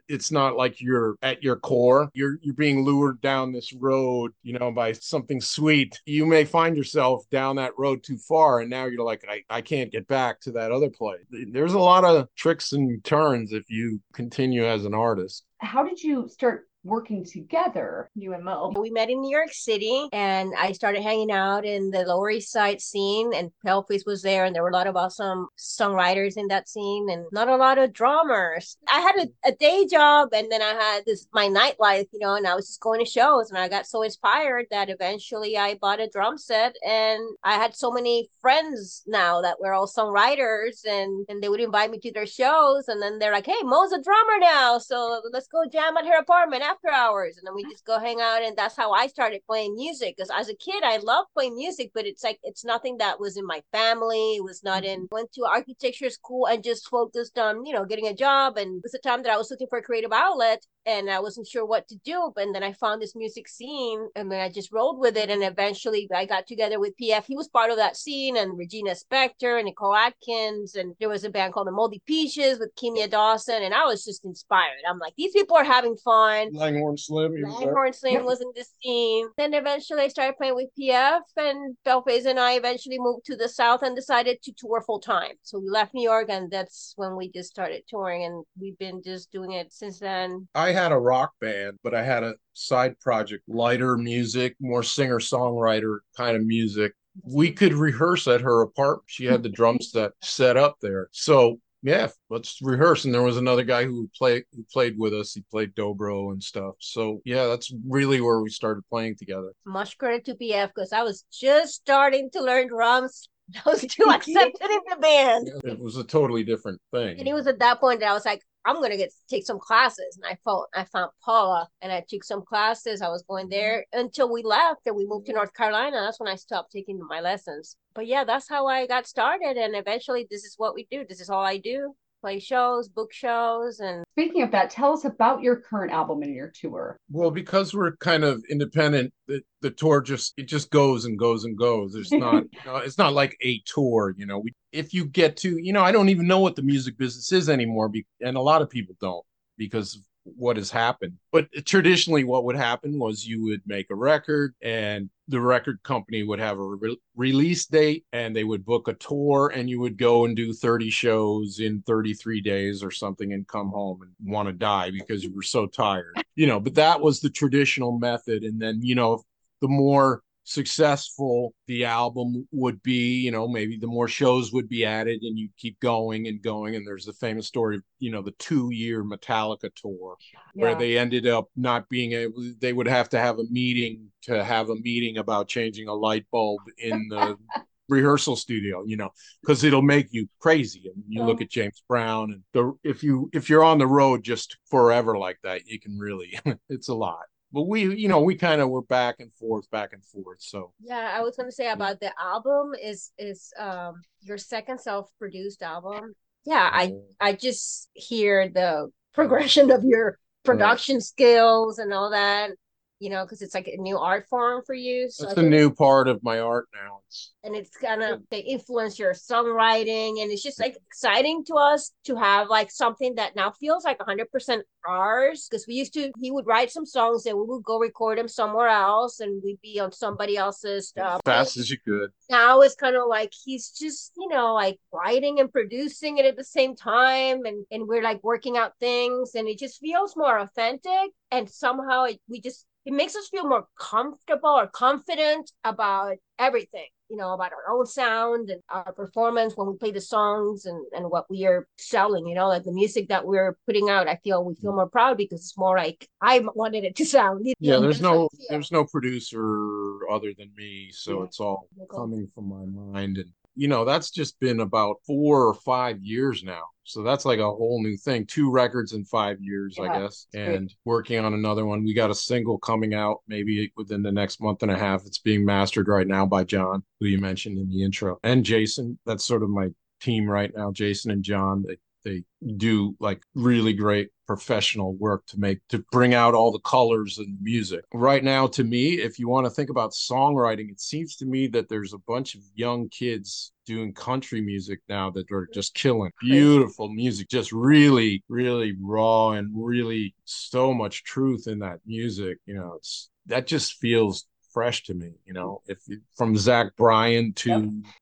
it's 0.07 0.31
not 0.31 0.55
like 0.55 0.81
you're 0.81 1.15
at 1.21 1.43
your 1.43 1.57
core. 1.57 2.09
You're 2.13 2.39
you're 2.41 2.53
being 2.53 2.83
lured 2.83 3.21
down 3.21 3.51
this 3.51 3.73
road 3.73 4.33
you 4.43 4.57
know 4.57 4.71
by 4.71 4.93
something 4.93 5.41
sweet. 5.41 5.99
You 6.05 6.25
may 6.25 6.45
find 6.45 6.75
yourself 6.75 7.25
down 7.31 7.55
that 7.57 7.77
road 7.77 8.03
too 8.03 8.17
far 8.17 8.59
and 8.59 8.69
now 8.69 8.85
you're 8.85 9.03
like 9.03 9.25
i, 9.29 9.43
I 9.49 9.61
can't 9.61 9.91
get 9.91 10.07
back 10.07 10.41
to 10.41 10.51
that 10.53 10.71
other 10.71 10.89
place. 10.89 11.21
There's 11.51 11.73
a 11.73 11.79
lot 11.79 12.03
of 12.03 12.27
tricks 12.35 12.73
and 12.73 13.03
turns 13.03 13.53
if 13.53 13.69
you 13.69 14.01
continue 14.13 14.65
as 14.65 14.85
an 14.85 14.93
artist. 14.93 15.45
How 15.59 15.83
did 15.83 16.01
you 16.01 16.27
start 16.27 16.66
working 16.87 17.25
together, 17.25 18.09
you 18.15 18.33
and 18.33 18.43
Mo. 18.43 18.73
We 18.77 18.89
met 18.89 19.09
in 19.09 19.21
New 19.21 19.35
York 19.35 19.51
City 19.51 20.07
and 20.13 20.53
I 20.57 20.71
started 20.71 21.03
hanging 21.03 21.31
out 21.31 21.65
in 21.65 21.91
the 21.91 22.03
Lower 22.05 22.31
East 22.31 22.51
Side 22.51 22.81
scene 22.81 23.33
and 23.33 23.51
Paleface 23.65 24.05
was 24.05 24.21
there 24.21 24.45
and 24.45 24.55
there 24.55 24.63
were 24.63 24.69
a 24.69 24.73
lot 24.73 24.87
of 24.87 24.95
awesome 24.95 25.47
songwriters 25.57 26.37
in 26.37 26.47
that 26.47 26.69
scene 26.69 27.09
and 27.09 27.25
not 27.31 27.49
a 27.49 27.57
lot 27.57 27.77
of 27.77 27.93
drummers. 27.93 28.77
I 28.87 28.99
had 29.01 29.27
a, 29.27 29.49
a 29.49 29.51
day 29.55 29.85
job 29.85 30.29
and 30.33 30.51
then 30.51 30.61
I 30.61 30.73
had 30.73 31.03
this 31.05 31.27
my 31.33 31.47
nightlife, 31.47 32.07
you 32.13 32.19
know, 32.19 32.35
and 32.35 32.47
I 32.47 32.55
was 32.55 32.67
just 32.67 32.79
going 32.79 33.03
to 33.03 33.09
shows 33.09 33.49
and 33.49 33.59
I 33.59 33.67
got 33.67 33.85
so 33.85 34.01
inspired 34.01 34.67
that 34.71 34.89
eventually 34.89 35.57
I 35.57 35.75
bought 35.75 35.99
a 35.99 36.09
drum 36.09 36.37
set 36.37 36.75
and 36.87 37.21
I 37.43 37.55
had 37.55 37.75
so 37.75 37.91
many 37.91 38.29
friends 38.41 39.03
now 39.05 39.41
that 39.41 39.59
were 39.59 39.73
all 39.73 39.87
songwriters 39.87 40.85
and 40.85 41.25
and 41.27 41.43
they 41.43 41.49
would 41.49 41.59
invite 41.59 41.91
me 41.91 41.99
to 41.99 42.13
their 42.13 42.25
shows 42.25 42.87
and 42.87 43.01
then 43.01 43.19
they're 43.19 43.33
like, 43.33 43.45
"Hey, 43.45 43.61
Mo's 43.63 43.91
a 43.91 44.01
drummer 44.01 44.39
now, 44.39 44.77
so 44.77 45.21
let's 45.33 45.47
go 45.47 45.63
jam 45.69 45.97
at 45.97 46.05
her 46.05 46.19
apartment 46.19 46.63
after 46.63 46.76
hours 46.91 47.37
and 47.37 47.45
then 47.45 47.55
we 47.55 47.63
just 47.63 47.85
go 47.85 47.99
hang 47.99 48.19
out 48.21 48.43
and 48.43 48.55
that's 48.57 48.75
how 48.75 48.91
i 48.91 49.07
started 49.07 49.41
playing 49.47 49.75
music 49.75 50.15
because 50.15 50.31
as 50.35 50.49
a 50.49 50.55
kid 50.55 50.83
i 50.83 50.97
loved 50.97 51.29
playing 51.33 51.55
music 51.55 51.91
but 51.93 52.05
it's 52.05 52.23
like 52.23 52.39
it's 52.43 52.63
nothing 52.63 52.97
that 52.97 53.19
was 53.19 53.37
in 53.37 53.45
my 53.45 53.61
family 53.71 54.35
it 54.35 54.43
was 54.43 54.63
not 54.63 54.83
in 54.83 55.01
mm-hmm. 55.01 55.15
went 55.15 55.31
to 55.31 55.43
architecture 55.45 56.09
school 56.09 56.45
and 56.47 56.63
just 56.63 56.87
focused 56.89 57.37
on 57.37 57.65
you 57.65 57.73
know 57.73 57.85
getting 57.85 58.07
a 58.07 58.13
job 58.13 58.57
and 58.57 58.77
it 58.77 58.83
was 58.83 58.93
a 58.93 58.99
time 58.99 59.23
that 59.23 59.31
i 59.31 59.37
was 59.37 59.49
looking 59.51 59.67
for 59.67 59.79
a 59.79 59.83
creative 59.83 60.11
outlet 60.11 60.65
and 60.87 61.09
I 61.09 61.19
wasn't 61.19 61.47
sure 61.47 61.65
what 61.65 61.87
to 61.89 61.95
do. 62.03 62.31
But 62.33 62.47
then 62.53 62.63
I 62.63 62.71
found 62.71 63.01
this 63.01 63.15
music 63.15 63.47
scene 63.49 64.07
and 64.15 64.31
then 64.31 64.39
I 64.39 64.49
just 64.49 64.71
rolled 64.71 64.99
with 64.99 65.17
it. 65.17 65.29
And 65.29 65.43
eventually 65.43 66.07
I 66.15 66.25
got 66.25 66.47
together 66.47 66.79
with 66.79 66.93
PF. 66.99 67.25
He 67.25 67.35
was 67.35 67.49
part 67.49 67.69
of 67.69 67.77
that 67.77 67.97
scene 67.97 68.37
and 68.37 68.57
Regina 68.57 68.91
Spektor 68.91 69.57
and 69.57 69.65
Nicole 69.65 69.93
Atkins. 69.93 70.75
And 70.75 70.95
there 70.99 71.09
was 71.09 71.25
a 71.25 71.29
band 71.29 71.53
called 71.53 71.67
the 71.67 71.71
Moldy 71.71 72.01
Peaches 72.07 72.57
with 72.57 72.73
Kimya 72.75 73.11
Dawson. 73.11 73.63
And 73.63 73.73
I 73.73 73.85
was 73.85 74.05
just 74.05 74.23
inspired. 74.23 74.77
I'm 74.89 74.97
like, 74.97 75.13
these 75.17 75.33
people 75.33 75.57
are 75.57 75.65
having 75.65 75.97
fun. 75.97 76.51
Langhorne 76.53 76.97
Slim. 76.97 77.33
Langhorne 77.43 77.93
Slim 77.93 78.23
was 78.23 78.39
in 78.39 78.51
the 78.55 78.65
scene. 78.81 79.27
Then 79.37 79.53
eventually 79.53 80.03
I 80.03 80.07
started 80.07 80.37
playing 80.37 80.55
with 80.55 80.69
PF 80.79 81.19
and 81.35 81.75
Paleface 81.85 82.25
and 82.25 82.39
I 82.39 82.53
eventually 82.53 82.97
moved 82.97 83.25
to 83.25 83.35
the 83.35 83.49
South 83.49 83.83
and 83.83 83.93
decided 83.93 84.41
to 84.43 84.53
tour 84.57 84.81
full 84.81 85.01
time. 85.01 85.33
So 85.43 85.59
we 85.59 85.69
left 85.69 85.93
New 85.93 86.03
York 86.03 86.27
and 86.29 86.49
that's 86.49 86.93
when 86.95 87.17
we 87.17 87.29
just 87.29 87.49
started 87.49 87.83
touring 87.89 88.23
and 88.23 88.45
we've 88.59 88.77
been 88.77 89.01
just 89.03 89.33
doing 89.33 89.51
it 89.51 89.73
since 89.73 89.99
then. 89.99 90.47
I 90.55 90.76
had 90.77 90.91
a 90.91 90.97
rock 90.97 91.33
band, 91.41 91.77
but 91.83 91.93
I 91.93 92.03
had 92.03 92.23
a 92.23 92.35
side 92.53 92.99
project, 92.99 93.43
lighter 93.47 93.97
music, 93.97 94.55
more 94.59 94.83
singer 94.83 95.19
songwriter 95.19 95.99
kind 96.15 96.35
of 96.35 96.45
music. 96.45 96.93
We 97.23 97.51
could 97.51 97.73
rehearse 97.73 98.27
at 98.27 98.41
her 98.41 98.61
apartment. 98.61 99.03
She 99.07 99.25
had 99.25 99.43
the 99.43 99.49
drum 99.49 99.79
set 99.81 100.11
set 100.21 100.57
up 100.57 100.77
there. 100.81 101.09
So 101.11 101.59
yeah, 101.83 102.07
let's 102.29 102.59
rehearse. 102.61 103.05
And 103.05 103.13
there 103.13 103.23
was 103.23 103.37
another 103.37 103.63
guy 103.63 103.85
who 103.85 104.09
played 104.17 104.43
who 104.53 104.65
played 104.71 104.97
with 104.97 105.13
us. 105.13 105.33
He 105.33 105.43
played 105.49 105.75
dobro 105.75 106.31
and 106.31 106.43
stuff. 106.43 106.75
So 106.79 107.21
yeah, 107.25 107.47
that's 107.47 107.73
really 107.87 108.21
where 108.21 108.41
we 108.41 108.49
started 108.49 108.83
playing 108.89 109.15
together. 109.17 109.53
Much 109.65 109.97
credit 109.97 110.25
to 110.25 110.35
PF 110.35 110.69
because 110.75 110.93
I 110.93 111.03
was 111.03 111.25
just 111.31 111.73
starting 111.73 112.29
to 112.31 112.41
learn 112.41 112.67
drums. 112.67 113.29
I 113.65 113.69
was 113.69 113.81
too 113.89 114.09
accepted 114.09 114.69
in 114.69 114.79
the 114.89 114.97
band. 114.99 115.49
It 115.63 115.79
was 115.79 115.97
a 115.97 116.03
totally 116.03 116.43
different 116.43 116.81
thing. 116.91 117.19
And 117.19 117.27
it 117.27 117.33
was 117.33 117.47
at 117.47 117.59
that 117.59 117.79
point 117.79 118.01
that 118.01 118.09
I 118.09 118.13
was 118.13 118.25
like, 118.25 118.41
I'm 118.67 118.81
gonna 118.81 118.97
get 118.97 119.13
take 119.29 119.45
some 119.45 119.59
classes. 119.59 120.17
And 120.17 120.25
I 120.25 120.37
found 120.43 120.65
I 120.75 120.83
found 120.83 121.11
Paula 121.23 121.67
and 121.81 121.91
I 121.91 122.03
took 122.07 122.23
some 122.23 122.43
classes. 122.43 123.01
I 123.01 123.07
was 123.07 123.23
going 123.23 123.45
mm-hmm. 123.45 123.51
there 123.51 123.85
until 123.93 124.31
we 124.31 124.43
left 124.43 124.81
and 124.85 124.95
we 124.95 125.05
moved 125.05 125.25
to 125.27 125.31
mm-hmm. 125.31 125.37
North 125.37 125.53
Carolina. 125.53 126.01
That's 126.01 126.19
when 126.19 126.29
I 126.29 126.35
stopped 126.35 126.73
taking 126.73 126.99
my 127.07 127.21
lessons. 127.21 127.77
But 127.95 128.07
yeah, 128.07 128.25
that's 128.25 128.49
how 128.49 128.67
I 128.67 128.85
got 128.85 129.07
started. 129.07 129.55
And 129.57 129.75
eventually 129.75 130.27
this 130.29 130.43
is 130.43 130.55
what 130.57 130.75
we 130.75 130.85
do. 130.91 131.05
This 131.07 131.21
is 131.21 131.29
all 131.29 131.43
I 131.43 131.57
do 131.57 131.95
play 132.21 132.39
shows, 132.39 132.87
book 132.87 133.13
shows, 133.13 133.79
and 133.79 134.03
speaking 134.13 134.41
of 134.41 134.51
that, 134.51 134.69
tell 134.69 134.93
us 134.93 135.05
about 135.05 135.41
your 135.41 135.57
current 135.57 135.91
album 135.91 136.21
and 136.23 136.33
your 136.33 136.51
tour. 136.53 136.97
Well, 137.09 137.31
because 137.31 137.73
we're 137.73 137.95
kind 137.97 138.23
of 138.23 138.43
independent, 138.49 139.13
the, 139.27 139.41
the 139.61 139.71
tour 139.71 140.01
just 140.01 140.33
it 140.37 140.47
just 140.47 140.69
goes 140.71 141.05
and 141.05 141.17
goes 141.17 141.43
and 141.43 141.57
goes. 141.57 141.93
There's 141.93 142.11
not 142.13 142.43
you 142.51 142.59
know, 142.65 142.77
it's 142.77 142.97
not 142.97 143.13
like 143.13 143.37
a 143.41 143.61
tour, 143.65 144.13
you 144.17 144.25
know. 144.25 144.39
We 144.39 144.53
if 144.71 144.93
you 144.93 145.05
get 145.05 145.37
to, 145.37 145.57
you 145.57 145.73
know, 145.73 145.83
I 145.83 145.91
don't 145.91 146.09
even 146.09 146.27
know 146.27 146.39
what 146.39 146.55
the 146.55 146.61
music 146.61 146.97
business 146.97 147.31
is 147.31 147.49
anymore, 147.49 147.91
and 148.21 148.37
a 148.37 148.41
lot 148.41 148.61
of 148.61 148.69
people 148.69 148.95
don't 148.99 149.25
because 149.57 150.01
what 150.23 150.57
has 150.57 150.69
happened. 150.69 151.13
But 151.31 151.47
traditionally, 151.65 152.23
what 152.23 152.43
would 152.43 152.57
happen 152.57 152.99
was 152.99 153.25
you 153.25 153.43
would 153.43 153.61
make 153.65 153.89
a 153.89 153.95
record, 153.95 154.53
and 154.61 155.09
the 155.27 155.41
record 155.41 155.81
company 155.83 156.23
would 156.23 156.39
have 156.39 156.57
a 156.57 156.63
re- 156.63 156.97
release 157.15 157.65
date, 157.65 158.05
and 158.13 158.35
they 158.35 158.43
would 158.43 158.65
book 158.65 158.87
a 158.87 158.93
tour, 158.93 159.51
and 159.53 159.69
you 159.69 159.79
would 159.79 159.97
go 159.97 160.25
and 160.25 160.35
do 160.35 160.53
30 160.53 160.89
shows 160.89 161.59
in 161.59 161.81
33 161.85 162.41
days 162.41 162.83
or 162.83 162.91
something, 162.91 163.33
and 163.33 163.47
come 163.47 163.69
home 163.69 164.01
and 164.01 164.31
want 164.31 164.47
to 164.47 164.53
die 164.53 164.91
because 164.91 165.23
you 165.23 165.33
were 165.35 165.41
so 165.41 165.67
tired, 165.67 166.15
you 166.35 166.47
know. 166.47 166.59
But 166.59 166.75
that 166.75 167.01
was 167.01 167.19
the 167.19 167.29
traditional 167.29 167.97
method, 167.97 168.43
and 168.43 168.61
then 168.61 168.79
you 168.81 168.95
know, 168.95 169.23
the 169.61 169.67
more 169.67 170.21
successful 170.47 171.53
the 171.67 171.83
album 171.83 172.47
would 172.53 172.81
be 172.81 173.19
you 173.19 173.31
know 173.31 173.49
maybe 173.49 173.77
the 173.77 173.85
more 173.85 174.07
shows 174.07 174.53
would 174.53 174.69
be 174.69 174.85
added 174.85 175.21
and 175.21 175.37
you 175.37 175.49
keep 175.57 175.77
going 175.81 176.27
and 176.27 176.41
going. 176.41 176.75
And 176.75 176.87
there's 176.87 177.03
the 177.03 177.11
famous 177.11 177.47
story 177.47 177.75
of 177.75 177.83
you 177.99 178.11
know 178.11 178.21
the 178.21 178.31
two 178.39 178.69
year 178.71 179.03
metallica 179.03 179.69
tour 179.75 180.15
yeah. 180.33 180.39
where 180.53 180.75
they 180.75 180.97
ended 180.97 181.27
up 181.27 181.49
not 181.57 181.89
being 181.89 182.13
able 182.13 182.53
they 182.61 182.71
would 182.71 182.87
have 182.87 183.09
to 183.09 183.19
have 183.19 183.39
a 183.39 183.43
meeting 183.51 184.07
to 184.21 184.41
have 184.41 184.69
a 184.69 184.75
meeting 184.75 185.17
about 185.17 185.49
changing 185.49 185.89
a 185.89 185.93
light 185.93 186.25
bulb 186.31 186.61
in 186.77 187.07
the 187.09 187.35
rehearsal 187.89 188.35
studio 188.37 188.83
you 188.85 188.95
know 188.95 189.09
because 189.41 189.65
it'll 189.65 189.81
make 189.81 190.07
you 190.11 190.29
crazy. 190.39 190.83
And 190.85 191.03
you 191.09 191.23
look 191.23 191.41
at 191.41 191.49
james 191.49 191.83
brown 191.89 192.31
and 192.31 192.43
the, 192.53 192.73
if 192.85 193.03
you 193.03 193.29
if 193.33 193.49
you're 193.49 193.65
on 193.65 193.79
the 193.79 193.87
road 193.87 194.23
just 194.23 194.57
forever 194.69 195.17
like 195.17 195.39
that 195.43 195.65
you 195.65 195.77
can 195.77 195.97
really 195.97 196.39
it's 196.69 196.87
a 196.87 196.95
lot 196.95 197.25
but 197.51 197.63
we 197.63 197.95
you 197.95 198.07
know 198.07 198.21
we 198.21 198.35
kind 198.35 198.61
of 198.61 198.69
were 198.69 198.81
back 198.81 199.15
and 199.19 199.33
forth 199.33 199.69
back 199.71 199.93
and 199.93 200.03
forth 200.05 200.39
so. 200.41 200.73
Yeah 200.79 201.13
i 201.15 201.21
was 201.21 201.35
going 201.35 201.49
to 201.49 201.55
say 201.55 201.69
about 201.69 201.99
the 201.99 202.11
album 202.21 202.71
is 202.81 203.11
is 203.17 203.53
um 203.59 204.01
your 204.21 204.37
second 204.37 204.79
self-produced 204.79 205.61
album. 205.61 206.13
Yeah 206.45 206.69
i 206.71 206.93
i 207.19 207.33
just 207.33 207.89
hear 207.93 208.49
the 208.49 208.89
progression 209.13 209.71
of 209.71 209.83
your 209.83 210.17
production 210.43 211.01
skills 211.01 211.77
and 211.79 211.93
all 211.93 212.11
that 212.11 212.51
you 212.99 213.09
know, 213.09 213.23
because 213.23 213.41
it's 213.41 213.53
like 213.53 213.67
a 213.67 213.77
new 213.77 213.97
art 213.97 214.27
form 214.29 214.63
for 214.65 214.73
you. 214.73 215.09
So 215.09 215.27
it's 215.27 215.37
a 215.37 215.43
new 215.43 215.71
part 215.71 216.07
of 216.07 216.23
my 216.23 216.39
art 216.39 216.67
now. 216.73 216.99
It's 217.07 217.33
and 217.43 217.55
it's 217.55 217.75
kind 217.77 218.03
of 218.03 218.21
they 218.31 218.39
influence 218.39 218.97
your 218.99 219.13
songwriting, 219.13 220.21
and 220.21 220.31
it's 220.31 220.43
just 220.43 220.59
like 220.59 220.77
exciting 220.87 221.45
to 221.45 221.55
us 221.55 221.91
to 222.05 222.15
have 222.15 222.49
like 222.49 222.71
something 222.71 223.15
that 223.15 223.35
now 223.35 223.51
feels 223.51 223.85
like 223.85 223.99
100% 223.99 224.61
ours. 224.87 225.47
Because 225.49 225.65
we 225.67 225.75
used 225.75 225.93
to, 225.93 226.11
he 226.19 226.31
would 226.31 226.47
write 226.47 226.71
some 226.71 226.85
songs 226.85 227.25
and 227.25 227.37
we 227.37 227.45
would 227.45 227.63
go 227.63 227.79
record 227.79 228.17
them 228.17 228.27
somewhere 228.27 228.67
else, 228.67 229.19
and 229.19 229.41
we'd 229.43 229.61
be 229.61 229.79
on 229.79 229.91
somebody 229.91 230.35
else's 230.37 230.89
stuff. 230.89 231.21
As 231.25 231.31
fast 231.31 231.57
as 231.57 231.69
you 231.69 231.77
could. 231.83 232.09
Now 232.29 232.61
it's 232.61 232.75
kind 232.75 232.95
of 232.95 233.03
like 233.07 233.31
he's 233.45 233.69
just, 233.69 234.11
you 234.17 234.27
know, 234.29 234.53
like 234.53 234.79
writing 234.91 235.39
and 235.39 235.51
producing 235.51 236.17
it 236.17 236.25
at 236.25 236.35
the 236.35 236.43
same 236.43 236.75
time, 236.75 237.45
and 237.45 237.65
and 237.71 237.87
we're 237.87 238.03
like 238.03 238.23
working 238.23 238.57
out 238.57 238.73
things, 238.79 239.35
and 239.35 239.47
it 239.47 239.59
just 239.59 239.79
feels 239.79 240.17
more 240.17 240.39
authentic, 240.39 241.11
and 241.31 241.49
somehow 241.49 242.05
it, 242.05 242.19
we 242.27 242.41
just 242.41 242.65
it 242.87 242.93
makes 242.93 243.17
us 243.17 243.27
feel 243.27 243.45
more 243.45 243.67
comfortable 243.77 244.49
or 244.49 244.67
confident 244.67 245.51
about 245.65 246.15
everything 246.39 246.87
you 247.09 247.17
know 247.17 247.33
about 247.33 247.51
our 247.51 247.75
own 247.75 247.85
sound 247.85 248.49
and 248.49 248.61
our 248.69 248.93
performance 248.93 249.53
when 249.55 249.67
we 249.67 249.77
play 249.77 249.91
the 249.91 249.99
songs 249.99 250.65
and 250.65 250.85
and 250.93 251.09
what 251.09 251.29
we 251.29 251.45
are 251.45 251.67
selling 251.77 252.25
you 252.25 252.33
know 252.35 252.47
like 252.47 252.63
the 252.63 252.71
music 252.71 253.09
that 253.09 253.25
we're 253.25 253.57
putting 253.65 253.89
out 253.89 254.07
i 254.07 254.15
feel 254.23 254.43
we 254.43 254.55
feel 254.55 254.73
more 254.73 254.89
proud 254.89 255.17
because 255.17 255.41
it's 255.41 255.57
more 255.57 255.77
like 255.77 256.07
i 256.21 256.39
wanted 256.55 256.85
it 256.85 256.95
to 256.95 257.05
sound 257.05 257.45
yeah 257.59 257.77
there's 257.77 258.01
no 258.01 258.29
there's 258.49 258.71
no 258.71 258.85
producer 258.85 259.99
other 260.09 260.33
than 260.37 260.49
me 260.57 260.89
so 260.91 261.19
yeah. 261.19 261.25
it's 261.25 261.39
all 261.39 261.67
coming 261.93 262.27
from 262.33 262.47
my 262.47 262.65
mind 262.65 263.17
and 263.17 263.31
you 263.55 263.67
know 263.67 263.83
that's 263.83 264.11
just 264.11 264.39
been 264.39 264.61
about 264.61 264.97
four 265.05 265.45
or 265.45 265.53
five 265.53 266.01
years 266.01 266.43
now 266.43 266.63
so 266.87 267.03
that's 267.03 267.25
like 267.25 267.39
a 267.39 267.43
whole 267.43 267.83
new 267.83 267.97
thing. 267.97 268.25
Two 268.25 268.49
records 268.49 268.93
in 268.93 269.03
five 269.03 269.37
years, 269.41 269.75
yeah, 269.77 269.91
I 269.91 269.99
guess, 269.99 270.27
and 270.33 270.67
great. 270.67 270.75
working 270.85 271.23
on 271.23 271.33
another 271.33 271.65
one. 271.65 271.83
We 271.83 271.93
got 271.93 272.09
a 272.09 272.15
single 272.15 272.57
coming 272.57 272.93
out 272.93 273.17
maybe 273.27 273.71
within 273.75 274.01
the 274.01 274.11
next 274.11 274.41
month 274.41 274.63
and 274.63 274.71
a 274.71 274.77
half. 274.77 275.05
It's 275.05 275.19
being 275.19 275.43
mastered 275.43 275.89
right 275.89 276.07
now 276.07 276.25
by 276.25 276.45
John, 276.45 276.83
who 276.99 277.07
you 277.07 277.19
mentioned 277.19 277.57
in 277.57 277.69
the 277.69 277.83
intro, 277.83 278.19
and 278.23 278.43
Jason. 278.43 278.97
That's 279.05 279.25
sort 279.25 279.43
of 279.43 279.49
my 279.49 279.67
team 279.99 280.29
right 280.29 280.51
now. 280.55 280.71
Jason 280.71 281.11
and 281.11 281.23
John. 281.23 281.65
They 281.67 281.77
they 282.07 282.23
do 282.55 282.95
like 282.99 283.21
really 283.35 283.73
great 283.73 284.09
professional 284.25 284.93
work 284.95 285.25
to 285.25 285.39
make 285.39 285.59
to 285.69 285.83
bring 285.91 286.13
out 286.13 286.33
all 286.33 286.51
the 286.51 286.59
colors 286.59 287.17
and 287.17 287.37
music. 287.41 287.83
Right 287.93 288.23
now, 288.23 288.47
to 288.47 288.63
me, 288.63 288.95
if 288.95 289.19
you 289.19 289.27
want 289.27 289.45
to 289.45 289.49
think 289.49 289.69
about 289.69 289.91
songwriting, 289.91 290.69
it 290.69 290.79
seems 290.79 291.15
to 291.17 291.25
me 291.25 291.47
that 291.47 291.69
there's 291.69 291.93
a 291.93 291.99
bunch 291.99 292.35
of 292.35 292.41
young 292.55 292.89
kids 292.89 293.51
doing 293.65 293.93
country 293.93 294.41
music 294.41 294.79
now 294.87 295.09
that 295.11 295.31
are 295.31 295.47
just 295.53 295.73
killing 295.73 296.11
beautiful 296.19 296.89
music, 296.89 297.29
just 297.29 297.51
really, 297.51 298.23
really 298.29 298.75
raw 298.81 299.31
and 299.31 299.51
really 299.53 300.13
so 300.25 300.73
much 300.73 301.03
truth 301.03 301.47
in 301.47 301.59
that 301.59 301.79
music. 301.85 302.37
You 302.45 302.55
know, 302.55 302.73
it's 302.77 303.09
that 303.25 303.47
just 303.47 303.73
feels 303.75 304.25
fresh 304.53 304.83
to 304.83 304.93
me. 304.93 305.11
You 305.25 305.33
know, 305.33 305.61
if 305.67 305.79
from 306.15 306.37
Zach 306.37 306.75
Bryan 306.77 307.33
to 307.33 307.49
yep. 307.49 307.93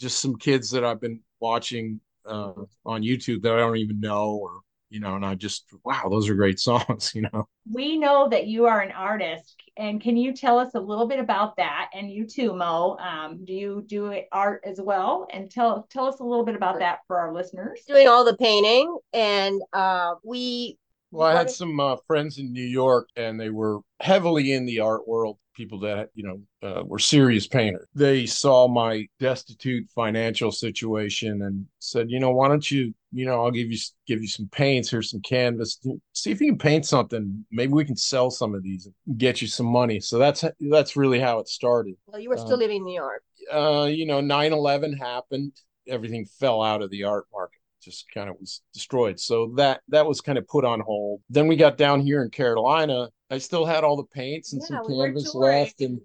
just 0.00 0.20
some 0.20 0.36
kids 0.36 0.70
that 0.70 0.84
I've 0.84 1.00
been 1.00 1.20
watching 1.40 2.00
uh, 2.26 2.52
on 2.84 3.02
YouTube 3.02 3.42
that 3.42 3.52
I 3.52 3.58
don't 3.58 3.76
even 3.76 4.00
know 4.00 4.34
or 4.34 4.60
you 4.94 5.00
know, 5.00 5.16
and 5.16 5.26
I 5.26 5.34
just 5.34 5.64
wow, 5.84 6.08
those 6.08 6.28
are 6.28 6.36
great 6.36 6.60
songs, 6.68 7.12
you 7.14 7.22
know. 7.22 7.48
We 7.70 7.98
know 7.98 8.28
that 8.28 8.46
you 8.46 8.66
are 8.66 8.80
an 8.80 8.92
artist, 8.92 9.60
and 9.76 10.00
can 10.00 10.16
you 10.16 10.32
tell 10.32 10.56
us 10.56 10.74
a 10.74 10.80
little 10.80 11.08
bit 11.08 11.18
about 11.18 11.56
that? 11.56 11.90
And 11.92 12.10
you 12.10 12.26
too, 12.26 12.54
Mo, 12.54 12.96
um, 12.98 13.44
do 13.44 13.52
you 13.52 13.84
do 13.88 14.16
art 14.30 14.62
as 14.64 14.80
well? 14.80 15.26
And 15.32 15.50
tell 15.50 15.88
tell 15.90 16.06
us 16.06 16.20
a 16.20 16.24
little 16.24 16.44
bit 16.44 16.54
about 16.54 16.78
that 16.78 17.00
for 17.08 17.18
our 17.18 17.34
listeners. 17.34 17.80
Doing 17.88 18.06
all 18.06 18.24
the 18.24 18.36
painting, 18.36 18.96
and 19.12 19.60
uh, 19.72 20.14
we. 20.22 20.78
Well, 21.10 21.28
I 21.28 21.38
had 21.38 21.50
some 21.50 21.78
uh, 21.78 21.96
friends 22.06 22.38
in 22.38 22.52
New 22.52 22.64
York, 22.64 23.08
and 23.16 23.38
they 23.38 23.50
were 23.50 23.80
heavily 24.00 24.52
in 24.52 24.64
the 24.64 24.80
art 24.80 25.08
world 25.08 25.38
people 25.54 25.78
that 25.80 26.10
you 26.14 26.24
know 26.24 26.68
uh, 26.68 26.82
were 26.84 26.98
serious 26.98 27.46
painters. 27.46 27.86
They 27.94 28.26
saw 28.26 28.68
my 28.68 29.06
destitute 29.20 29.88
financial 29.94 30.52
situation 30.52 31.42
and 31.42 31.66
said, 31.78 32.10
you 32.10 32.20
know, 32.20 32.30
why 32.30 32.48
don't 32.48 32.68
you, 32.70 32.94
you 33.12 33.24
know, 33.24 33.44
I'll 33.44 33.50
give 33.50 33.70
you 33.70 33.78
give 34.06 34.20
you 34.20 34.28
some 34.28 34.48
paints. 34.48 34.90
Here's 34.90 35.10
some 35.10 35.22
canvas. 35.22 35.78
See 36.12 36.30
if 36.30 36.40
you 36.40 36.52
can 36.52 36.58
paint 36.58 36.86
something. 36.86 37.44
Maybe 37.50 37.72
we 37.72 37.84
can 37.84 37.96
sell 37.96 38.30
some 38.30 38.54
of 38.54 38.62
these 38.62 38.86
and 38.86 39.18
get 39.18 39.40
you 39.40 39.48
some 39.48 39.66
money. 39.66 40.00
So 40.00 40.18
that's 40.18 40.44
that's 40.60 40.96
really 40.96 41.20
how 41.20 41.38
it 41.38 41.48
started. 41.48 41.94
Well, 42.06 42.20
you 42.20 42.28
were 42.28 42.38
still 42.38 42.54
um, 42.54 42.60
living 42.60 42.78
in 42.78 42.84
New 42.84 42.94
York. 42.94 43.22
Uh, 43.52 43.88
you 43.90 44.06
know, 44.06 44.20
9/11 44.20 44.98
happened. 44.98 45.52
Everything 45.86 46.24
fell 46.24 46.62
out 46.62 46.82
of 46.82 46.90
the 46.90 47.04
art 47.04 47.26
market 47.32 47.58
just 47.84 48.06
kind 48.12 48.28
of 48.28 48.36
was 48.40 48.62
destroyed. 48.72 49.20
So 49.20 49.52
that 49.56 49.82
that 49.88 50.06
was 50.06 50.20
kind 50.20 50.38
of 50.38 50.46
put 50.48 50.64
on 50.64 50.80
hold. 50.80 51.20
Then 51.28 51.46
we 51.46 51.56
got 51.56 51.76
down 51.76 52.00
here 52.00 52.22
in 52.22 52.30
Carolina. 52.30 53.08
I 53.30 53.38
still 53.38 53.64
had 53.64 53.84
all 53.84 53.96
the 53.96 54.04
paints 54.04 54.52
and 54.52 54.62
yeah, 54.62 54.78
some 54.78 54.86
canvas 54.86 55.34
left, 55.34 55.80
and 55.80 56.00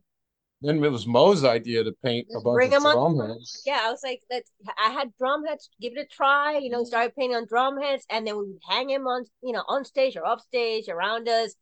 then 0.62 0.84
it 0.84 0.92
was 0.92 1.08
Mo's 1.08 1.44
idea 1.44 1.84
to 1.84 1.94
paint 2.04 2.28
Just 2.28 2.42
a 2.42 2.44
bunch 2.44 2.74
of 2.74 2.82
drum 2.82 3.20
on, 3.20 3.30
heads. 3.30 3.64
Yeah, 3.66 3.80
I 3.82 3.92
was 3.92 4.02
like, 4.04 4.22
that. 4.30 4.44
I 4.78 4.92
had 4.92 5.14
drum 5.18 5.46
heads. 5.46 5.70
Give 5.80 5.94
it 5.96 6.02
a 6.02 6.06
try. 6.06 6.58
You 6.58 6.70
know, 6.70 6.80
mm-hmm. 6.80 6.86
started 6.86 7.16
painting 7.16 7.38
on 7.38 7.46
drum 7.46 7.80
heads, 7.80 8.06
and 8.10 8.28
then 8.28 8.38
we 8.38 8.44
would 8.44 8.62
hang 8.68 8.90
him 8.90 9.08
on, 9.08 9.26
you 9.42 9.54
know, 9.54 9.64
on 9.68 9.86
stage 9.86 10.18
or 10.18 10.26
off 10.26 10.42
stage 10.42 10.90
around 10.90 11.28
us 11.30 11.56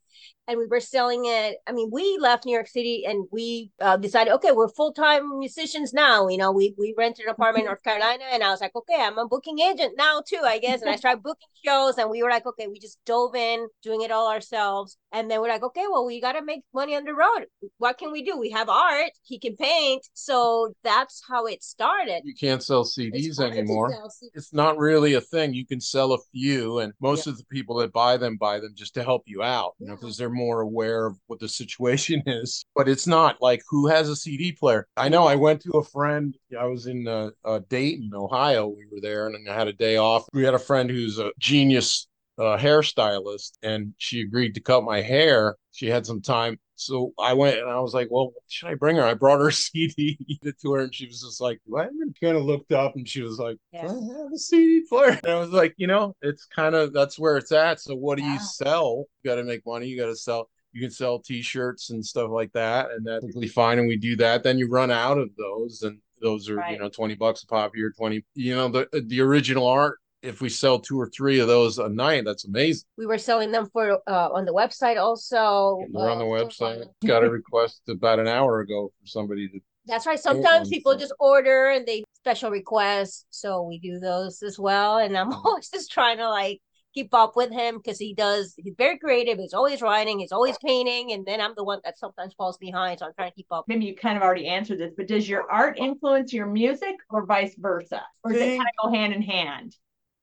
and 0.47 0.57
we 0.57 0.65
were 0.65 0.79
selling 0.79 1.25
it. 1.25 1.57
I 1.67 1.73
mean, 1.73 1.89
we 1.91 2.17
left 2.21 2.45
New 2.45 2.53
York 2.53 2.67
City 2.67 3.03
and 3.05 3.27
we 3.31 3.71
uh, 3.81 3.97
decided, 3.97 4.33
okay, 4.35 4.53
we're 4.53 4.69
full 4.69 4.93
time 4.93 5.37
musicians 5.39 5.93
now. 5.93 6.27
You 6.29 6.37
know, 6.37 6.51
we 6.51 6.73
we 6.77 6.93
rented 6.97 7.25
an 7.25 7.31
apartment 7.31 7.63
in 7.63 7.65
North 7.65 7.83
Carolina, 7.83 8.23
and 8.31 8.43
I 8.43 8.49
was 8.49 8.61
like, 8.61 8.75
okay, 8.75 9.01
I'm 9.01 9.17
a 9.17 9.27
booking 9.27 9.59
agent 9.59 9.95
now 9.97 10.21
too, 10.25 10.41
I 10.43 10.59
guess. 10.59 10.81
And 10.81 10.89
I 10.89 10.95
started 10.95 11.21
booking 11.21 11.49
shows, 11.65 11.97
and 11.97 12.09
we 12.09 12.23
were 12.23 12.29
like, 12.29 12.45
okay, 12.45 12.67
we 12.67 12.79
just 12.79 12.99
dove 13.05 13.35
in, 13.35 13.67
doing 13.83 14.01
it 14.01 14.11
all 14.11 14.31
ourselves. 14.31 14.97
And 15.11 15.29
then 15.29 15.41
we're 15.41 15.49
like, 15.49 15.63
okay, 15.63 15.85
well, 15.89 16.05
we 16.05 16.21
got 16.21 16.33
to 16.33 16.43
make 16.43 16.61
money 16.73 16.95
on 16.95 17.03
the 17.03 17.13
road. 17.13 17.45
What 17.77 17.97
can 17.97 18.11
we 18.11 18.23
do? 18.23 18.37
We 18.37 18.51
have 18.51 18.69
art. 18.69 19.11
He 19.23 19.39
can 19.39 19.55
paint, 19.57 20.07
so 20.13 20.73
that's 20.83 21.21
how 21.27 21.45
it 21.45 21.63
started. 21.63 22.21
You 22.23 22.35
can't 22.39 22.63
sell 22.63 22.85
CDs 22.85 23.39
anymore. 23.39 23.91
Sell 23.91 24.09
CDs. 24.09 24.29
It's 24.33 24.53
not 24.53 24.77
really 24.77 25.15
a 25.15 25.21
thing. 25.21 25.53
You 25.53 25.65
can 25.65 25.81
sell 25.81 26.13
a 26.13 26.19
few, 26.33 26.79
and 26.79 26.93
most 27.01 27.27
yeah. 27.27 27.31
of 27.31 27.37
the 27.37 27.45
people 27.45 27.75
that 27.77 27.91
buy 27.91 28.15
them 28.15 28.37
buy 28.37 28.59
them 28.59 28.73
just 28.75 28.93
to 28.93 29.03
help 29.03 29.23
you 29.25 29.43
out. 29.43 29.73
You 29.79 29.87
know, 29.87 29.97
because 30.07 30.17
they're 30.17 30.29
more 30.29 30.61
aware 30.61 31.05
of 31.05 31.17
what 31.27 31.39
the 31.39 31.49
situation 31.49 32.23
is. 32.25 32.65
But 32.73 32.87
it's 32.87 33.07
not 33.07 33.41
like 33.41 33.61
who 33.69 33.87
has 33.87 34.07
a 34.07 34.15
CD 34.15 34.53
player. 34.53 34.87
I 34.95 35.09
know 35.09 35.27
I 35.27 35.35
went 35.35 35.61
to 35.63 35.71
a 35.71 35.83
friend. 35.83 36.35
I 36.57 36.65
was 36.65 36.87
in 36.87 37.07
uh, 37.07 37.31
uh, 37.43 37.59
Dayton, 37.69 38.11
Ohio. 38.13 38.67
We 38.67 38.85
were 38.89 39.01
there, 39.01 39.27
and 39.27 39.49
I 39.49 39.53
had 39.53 39.67
a 39.67 39.73
day 39.73 39.97
off. 39.97 40.25
We 40.33 40.43
had 40.43 40.53
a 40.53 40.59
friend 40.59 40.89
who's 40.89 41.19
a 41.19 41.31
genius 41.39 42.07
uh, 42.37 42.57
hairstylist, 42.57 43.53
and 43.63 43.93
she 43.97 44.21
agreed 44.21 44.53
to 44.55 44.61
cut 44.61 44.83
my 44.83 45.01
hair. 45.01 45.57
She 45.71 45.87
had 45.87 46.05
some 46.05 46.21
time. 46.21 46.59
So 46.75 47.11
I 47.19 47.33
went 47.33 47.57
and 47.57 47.67
I 47.67 47.79
was 47.79 47.95
like, 47.95 48.07
well, 48.11 48.33
should 48.47 48.69
I 48.69 48.75
bring 48.75 48.97
her? 48.97 49.03
I 49.03 49.15
brought 49.15 49.39
her 49.39 49.47
a 49.49 49.53
CD 49.53 50.17
to 50.61 50.73
her 50.73 50.81
and 50.81 50.93
she 50.93 51.07
was 51.07 51.21
just 51.21 51.41
like, 51.41 51.59
I 51.75 51.87
kind 52.21 52.37
of 52.37 52.43
looked 52.43 52.71
up 52.71 52.95
and 52.95 53.07
she 53.07 53.23
was 53.23 53.39
like, 53.39 53.57
yeah. 53.71 53.81
I 53.81 53.87
have 53.87 54.31
a 54.33 54.37
CD 54.37 54.85
player. 54.87 55.19
And 55.23 55.31
I 55.31 55.39
was 55.39 55.49
like, 55.49 55.73
you 55.77 55.87
know, 55.87 56.15
it's 56.21 56.45
kind 56.45 56.75
of, 56.75 56.93
that's 56.93 57.17
where 57.17 57.37
it's 57.37 57.51
at. 57.51 57.79
So 57.79 57.95
what 57.95 58.17
do 58.17 58.23
you 58.23 58.39
sell? 58.39 59.05
You 59.23 59.31
got 59.31 59.35
to 59.37 59.43
make 59.43 59.65
money. 59.65 59.87
You 59.87 59.99
got 59.99 60.07
to 60.07 60.15
sell. 60.15 60.49
You 60.71 60.81
can 60.81 60.91
sell 60.91 61.19
t-shirts 61.19 61.89
and 61.89 62.05
stuff 62.05 62.29
like 62.29 62.51
that. 62.53 62.91
And 62.91 63.05
that's 63.05 63.25
totally 63.25 63.47
fine. 63.47 63.79
And 63.79 63.87
we 63.87 63.97
do 63.97 64.15
that. 64.17 64.43
Then 64.43 64.59
you 64.59 64.69
run 64.69 64.91
out 64.91 65.17
of 65.17 65.29
those 65.35 65.81
and 65.81 65.97
those 66.21 66.47
are, 66.49 66.57
right. 66.57 66.73
you 66.73 66.79
know, 66.79 66.89
20 66.89 67.15
bucks 67.15 67.41
a 67.41 67.47
pop 67.47 67.71
here, 67.73 67.91
20, 67.97 68.23
you 68.35 68.55
know, 68.55 68.67
the, 68.69 68.87
the 69.07 69.21
original 69.21 69.65
art 69.65 69.97
if 70.21 70.41
we 70.41 70.49
sell 70.49 70.79
two 70.79 70.99
or 70.99 71.09
three 71.09 71.39
of 71.39 71.47
those 71.47 71.77
a 71.79 71.89
night, 71.89 72.25
that's 72.25 72.45
amazing. 72.45 72.85
We 72.97 73.05
were 73.05 73.17
selling 73.17 73.51
them 73.51 73.69
for 73.71 73.99
uh, 74.07 74.29
on 74.31 74.45
the 74.45 74.53
website 74.53 74.97
also. 74.97 75.79
We're 75.89 76.09
uh, 76.09 76.13
on 76.13 76.19
the 76.19 76.25
uh, 76.25 76.45
website. 76.45 76.85
Got 77.05 77.23
a 77.23 77.29
request 77.29 77.81
about 77.87 78.19
an 78.19 78.27
hour 78.27 78.59
ago 78.61 78.91
for 78.99 79.07
somebody 79.07 79.47
to. 79.49 79.59
That's 79.85 80.05
right. 80.05 80.19
Sometimes 80.19 80.69
people 80.69 80.97
just 80.97 81.13
order 81.19 81.69
and 81.69 81.85
they 81.85 82.03
special 82.15 82.51
requests, 82.51 83.25
so 83.29 83.63
we 83.63 83.79
do 83.79 83.99
those 83.99 84.43
as 84.43 84.59
well. 84.59 84.97
And 84.97 85.15
I'm 85.17 85.31
always 85.45 85.69
just 85.69 85.91
trying 85.91 86.17
to 86.17 86.29
like 86.29 86.59
keep 86.93 87.13
up 87.13 87.35
with 87.35 87.51
him 87.51 87.77
because 87.77 87.99
he 87.99 88.13
does. 88.13 88.53
He's 88.57 88.75
very 88.77 88.97
creative. 88.97 89.37
He's 89.37 89.53
always 89.53 89.81
writing. 89.81 90.19
He's 90.19 90.31
always 90.31 90.57
painting, 90.57 91.13
and 91.13 91.25
then 91.25 91.39
I'm 91.39 91.53
the 91.55 91.63
one 91.63 91.79
that 91.85 91.97
sometimes 91.97 92.33
falls 92.33 92.57
behind. 92.57 92.99
So 92.99 93.05
I'm 93.05 93.13
trying 93.13 93.29
to 93.29 93.35
keep 93.35 93.47
up. 93.51 93.65
Maybe 93.67 93.85
you 93.85 93.95
kind 93.95 94.17
of 94.17 94.23
already 94.23 94.47
answered 94.47 94.79
this, 94.79 94.91
but 94.97 95.07
does 95.07 95.29
your 95.29 95.49
art 95.49 95.77
influence 95.77 96.33
your 96.33 96.47
music, 96.47 96.95
or 97.09 97.25
vice 97.25 97.55
versa, 97.57 98.01
or 98.23 98.31
does 98.33 98.41
it 98.41 98.57
kind 98.57 98.61
of 98.61 98.85
go 98.85 98.91
hand 98.91 99.13
in 99.13 99.21
hand? 99.21 99.75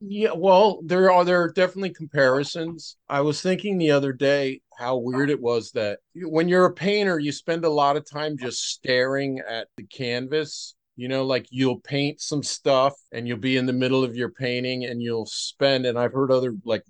Yeah, 0.06 0.32
well, 0.36 0.80
there 0.84 1.10
are 1.10 1.24
there 1.24 1.40
are 1.42 1.52
definitely 1.52 1.90
comparisons. 1.94 2.96
I 3.08 3.22
was 3.22 3.40
thinking 3.40 3.78
the 3.78 3.92
other 3.92 4.12
day 4.12 4.60
how 4.76 4.98
weird 4.98 5.30
it 5.30 5.40
was 5.40 5.70
that 5.72 6.00
when 6.14 6.48
you're 6.48 6.66
a 6.66 6.72
painter, 6.74 7.18
you 7.18 7.32
spend 7.32 7.64
a 7.64 7.70
lot 7.70 7.96
of 7.96 8.08
time 8.08 8.36
just 8.36 8.68
staring 8.68 9.40
at 9.48 9.68
the 9.76 9.84
canvas. 9.84 10.74
You 10.96 11.08
know, 11.08 11.24
like 11.24 11.46
you'll 11.50 11.80
paint 11.80 12.20
some 12.20 12.42
stuff 12.42 12.94
and 13.12 13.26
you'll 13.26 13.38
be 13.38 13.56
in 13.56 13.66
the 13.66 13.72
middle 13.72 14.04
of 14.04 14.14
your 14.14 14.30
painting 14.30 14.84
and 14.84 15.00
you'll 15.00 15.26
spend 15.26 15.86
and 15.86 15.98
I've 15.98 16.12
heard 16.12 16.30
other 16.30 16.54
like 16.64 16.84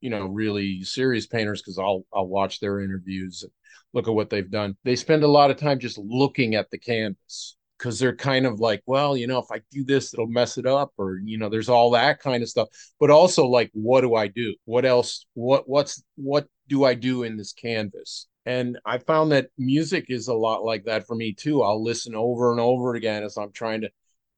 you 0.00 0.10
know 0.10 0.26
really 0.26 0.82
serious 0.84 1.26
painters 1.26 1.60
because 1.60 1.78
I'll 1.78 2.04
I'll 2.14 2.26
watch 2.26 2.60
their 2.60 2.80
interviews 2.80 3.42
and 3.42 3.52
look 3.92 4.08
at 4.08 4.14
what 4.14 4.30
they've 4.30 4.50
done. 4.50 4.76
They 4.84 4.96
spend 4.96 5.22
a 5.22 5.28
lot 5.28 5.50
of 5.50 5.58
time 5.58 5.78
just 5.80 5.98
looking 5.98 6.54
at 6.54 6.70
the 6.70 6.78
canvas 6.78 7.56
because 7.78 7.98
they're 7.98 8.16
kind 8.16 8.46
of 8.46 8.60
like, 8.60 8.82
well, 8.86 9.16
you 9.16 9.26
know, 9.26 9.38
if 9.38 9.50
I 9.50 9.60
do 9.70 9.84
this, 9.84 10.14
it'll 10.14 10.26
mess 10.26 10.58
it 10.58 10.66
up, 10.66 10.92
or 10.96 11.18
you 11.24 11.38
know, 11.38 11.48
there's 11.48 11.68
all 11.68 11.90
that 11.92 12.20
kind 12.20 12.42
of 12.42 12.48
stuff. 12.48 12.68
But 13.00 13.10
also, 13.10 13.46
like, 13.46 13.70
what 13.72 14.02
do 14.02 14.14
I 14.14 14.28
do? 14.28 14.54
What 14.64 14.84
else? 14.84 15.26
What 15.34 15.68
what's 15.68 16.02
what 16.16 16.46
do 16.68 16.84
I 16.84 16.94
do 16.94 17.22
in 17.24 17.36
this 17.36 17.52
canvas? 17.52 18.26
And 18.46 18.78
I 18.84 18.98
found 18.98 19.32
that 19.32 19.48
music 19.56 20.06
is 20.08 20.28
a 20.28 20.34
lot 20.34 20.64
like 20.64 20.84
that 20.84 21.06
for 21.06 21.16
me 21.16 21.32
too. 21.32 21.62
I'll 21.62 21.82
listen 21.82 22.14
over 22.14 22.52
and 22.52 22.60
over 22.60 22.94
again 22.94 23.22
as 23.22 23.38
I'm 23.38 23.52
trying 23.52 23.80
to 23.82 23.90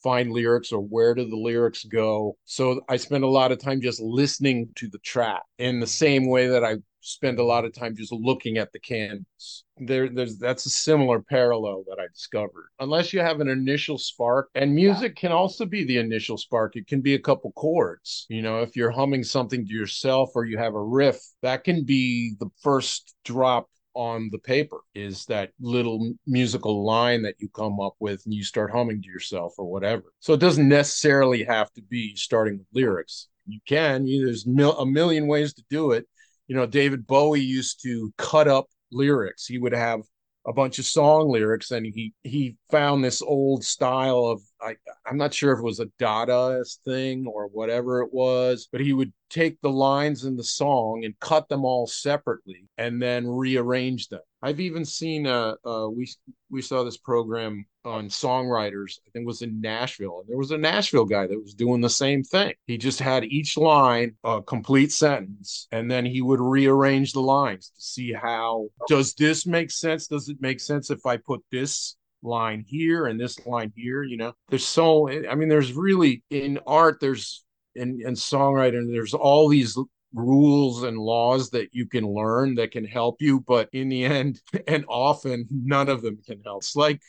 find 0.03 0.31
lyrics 0.31 0.73
or 0.73 0.81
where 0.81 1.15
do 1.15 1.29
the 1.29 1.37
lyrics 1.37 1.85
go. 1.85 2.37
So 2.45 2.81
I 2.89 2.97
spend 2.97 3.25
a 3.25 3.29
lot 3.29 3.51
of 3.51 3.59
time 3.59 3.81
just 3.81 4.01
listening 4.01 4.69
to 4.77 4.89
the 4.89 4.99
track 4.99 5.43
in 5.59 5.81
the 5.81 5.87
same 5.87 6.29
way 6.29 6.47
that 6.47 6.65
I 6.65 6.77
spend 7.07 7.39
a 7.39 7.45
lot 7.45 7.65
of 7.65 7.73
time 7.73 7.95
just 7.95 8.13
looking 8.13 8.59
at 8.59 8.73
the 8.73 8.79
canvas. 8.79 9.65
There, 9.79 10.09
there's 10.09 10.39
that's 10.39 10.67
a 10.67 10.71
similar 10.71 11.21
parallel 11.21 11.85
that 11.89 11.99
I 12.01 12.07
discovered. 12.13 12.71
Unless 12.81 13.13
you 13.13 13.21
have 13.21 13.41
an 13.41 13.49
initial 13.49 13.99
spark, 13.99 14.49
and 14.55 14.75
music 14.75 15.13
yeah. 15.17 15.29
can 15.29 15.33
also 15.33 15.65
be 15.67 15.85
the 15.85 15.99
initial 15.99 16.37
spark. 16.37 16.77
It 16.77 16.87
can 16.87 17.01
be 17.01 17.15
a 17.15 17.19
couple 17.19 17.53
chords. 17.53 18.27
You 18.29 18.43
know, 18.43 18.61
if 18.61 18.77
you're 18.77 18.91
humming 18.91 19.23
something 19.23 19.67
to 19.67 19.73
yourself 19.73 20.31
or 20.35 20.45
you 20.45 20.59
have 20.59 20.75
a 20.75 20.83
riff, 20.83 21.21
that 21.43 21.65
can 21.65 21.85
be 21.85 22.35
the 22.41 22.49
first 22.63 23.15
drop 23.25 23.69
on 23.97 24.29
the 24.31 24.39
paper 24.39 24.81
is 24.95 25.25
that 25.25 25.51
little 25.59 26.13
musical 26.27 26.85
line 26.85 27.23
that 27.23 27.35
you 27.39 27.49
come 27.49 27.81
up 27.81 27.95
with 27.99 28.23
and 28.27 28.35
you 28.35 28.45
start 28.45 28.71
humming 28.71 29.01
to 29.01 29.09
yourself 29.09 29.55
or 29.57 29.65
whatever. 29.65 30.05
So 30.21 30.35
it 30.35 30.41
doesn't 30.41 30.69
necessarily 30.69 31.43
have 31.45 31.73
to 31.73 31.83
be 31.83 32.15
starting 32.15 32.59
with 32.59 32.67
lyrics. 32.75 33.29
You 33.47 33.59
can, 33.67 34.07
you, 34.07 34.27
there's 34.27 34.47
mil- 34.47 34.79
a 34.79 34.85
million 34.85 35.27
ways 35.27 35.55
to 35.55 35.65
do 35.71 35.93
it. 35.93 36.07
You 36.49 36.57
know, 36.57 36.67
David 36.67 37.07
Bowie 37.07 37.41
used 37.41 37.83
to 37.83 38.13
cut 38.19 38.49
up 38.49 38.67
lyrics. 38.91 39.47
He 39.47 39.59
would 39.59 39.73
have 39.73 40.03
a 40.47 40.53
bunch 40.53 40.79
of 40.79 40.87
song 40.87 41.29
lyrics 41.29 41.71
and 41.73 41.85
he 41.87 42.15
he 42.23 42.57
found 42.71 43.05
this 43.05 43.23
old 43.23 43.65
style 43.65 44.27
of 44.27 44.43
I 44.61 44.77
I'm 45.07 45.17
not 45.17 45.35
sure 45.35 45.53
if 45.53 45.59
it 45.59 45.65
was 45.65 45.81
a 45.81 45.87
Dadaist 46.01 46.79
thing 46.85 47.27
or 47.27 47.49
whatever 47.49 48.01
it 48.03 48.13
was, 48.13 48.69
but 48.71 48.81
he 48.81 48.93
would 48.93 49.13
take 49.29 49.61
the 49.61 49.71
lines 49.71 50.25
in 50.25 50.37
the 50.37 50.45
song 50.45 51.05
and 51.05 51.19
cut 51.21 51.49
them 51.49 51.65
all 51.65 51.87
separately 51.87 52.65
and 52.79 53.01
then 53.01 53.27
rearrange 53.27 54.09
them. 54.09 54.21
I've 54.43 54.61
even 54.61 54.85
seen 54.85 55.27
uh, 55.27 55.55
uh 55.65 55.89
we 55.89 56.09
we 56.51 56.63
saw 56.63 56.85
this 56.85 56.97
program 56.97 57.67
on 57.85 58.09
songwriters. 58.09 58.99
I 59.07 59.11
think 59.11 59.25
it 59.25 59.27
was 59.27 59.43
in 59.43 59.61
Nashville, 59.61 60.21
and 60.21 60.29
there 60.29 60.39
was 60.39 60.51
a 60.51 60.59
Nashville 60.59 61.05
guy 61.05 61.27
that 61.27 61.41
was 61.41 61.55
doing 61.55 61.81
the 61.81 61.91
same 61.91 62.23
thing. 62.23 62.55
He 62.67 62.79
just 62.79 63.01
had 63.01 63.25
each 63.25 63.57
line 63.57 64.17
a 64.25 64.43
complete 64.43 64.93
sentence, 64.93 65.69
and 65.73 65.91
then 65.91 66.05
he 66.05 66.21
would 66.21 66.41
rearrange 66.41 67.13
the 67.13 67.21
lines 67.21 67.71
to 67.71 67.81
see 67.81 68.13
how 68.13 68.69
does 68.89 69.15
this 69.15 69.47
make 69.47 69.71
sense? 69.71 70.07
Does 70.07 70.29
it 70.29 70.39
make 70.41 70.61
sense 70.61 70.91
if 70.91 71.07
I 71.07 71.17
put 71.17 71.43
this 71.51 71.96
line 72.23 72.65
here 72.67 73.07
and 73.07 73.21
this 73.21 73.45
line 73.47 73.73
here? 73.75 74.03
You 74.03 74.17
know, 74.17 74.33
there's 74.49 74.67
so 74.67 75.09
I 75.09 75.35
mean, 75.35 75.49
there's 75.49 75.73
really 75.73 76.23
in 76.31 76.59
art, 76.67 76.99
there's 77.01 77.45
in, 77.75 78.01
in 78.05 78.15
songwriting, 78.15 78.91
there's 78.93 79.15
all 79.15 79.49
these 79.49 79.77
rules 80.17 80.83
and 80.83 80.99
laws 80.99 81.51
that 81.51 81.69
you 81.73 81.87
can 81.87 82.07
learn 82.07 82.55
that 82.55 82.71
can 82.71 82.85
help 82.85 83.21
you 83.21 83.41
but 83.41 83.69
in 83.73 83.89
the 83.89 84.05
end 84.05 84.41
and 84.67 84.85
often 84.89 85.47
none 85.51 85.89
of 85.89 86.01
them 86.01 86.19
can 86.27 86.41
help 86.43 86.63
it's 86.63 86.75
like 86.75 87.01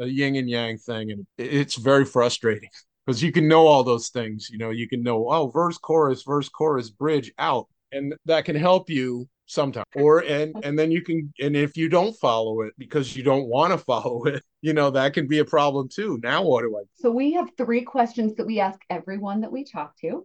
a 0.00 0.06
yin 0.06 0.34
and 0.36 0.48
yang 0.48 0.78
thing 0.78 1.10
and 1.10 1.26
it's 1.36 1.76
very 1.76 2.04
frustrating 2.04 2.68
because 3.06 3.22
you 3.22 3.30
can 3.30 3.46
know 3.46 3.66
all 3.66 3.84
those 3.84 4.08
things 4.08 4.48
you 4.50 4.56
know 4.56 4.70
you 4.70 4.88
can 4.88 5.02
know 5.02 5.30
oh 5.30 5.48
verse 5.48 5.76
chorus 5.76 6.22
verse 6.22 6.48
chorus 6.48 6.90
bridge 6.90 7.30
out 7.38 7.66
and 7.92 8.14
that 8.24 8.44
can 8.46 8.56
help 8.56 8.88
you 8.88 9.28
sometimes 9.46 9.84
or 9.94 10.20
and 10.20 10.54
and 10.62 10.78
then 10.78 10.90
you 10.90 11.02
can 11.02 11.32
and 11.38 11.54
if 11.54 11.76
you 11.76 11.88
don't 11.88 12.14
follow 12.14 12.62
it 12.62 12.72
because 12.78 13.14
you 13.14 13.22
don't 13.22 13.46
want 13.46 13.72
to 13.72 13.78
follow 13.84 14.24
it 14.24 14.42
you 14.62 14.72
know 14.72 14.90
that 14.90 15.12
can 15.12 15.26
be 15.26 15.38
a 15.38 15.44
problem 15.44 15.88
too 15.88 16.18
now 16.22 16.42
what 16.42 16.62
do 16.62 16.74
i 16.76 16.82
so 16.94 17.10
we 17.10 17.32
have 17.32 17.48
three 17.56 17.82
questions 17.82 18.34
that 18.36 18.46
we 18.46 18.58
ask 18.58 18.80
everyone 18.88 19.42
that 19.42 19.52
we 19.52 19.64
talk 19.64 19.94
to 19.98 20.24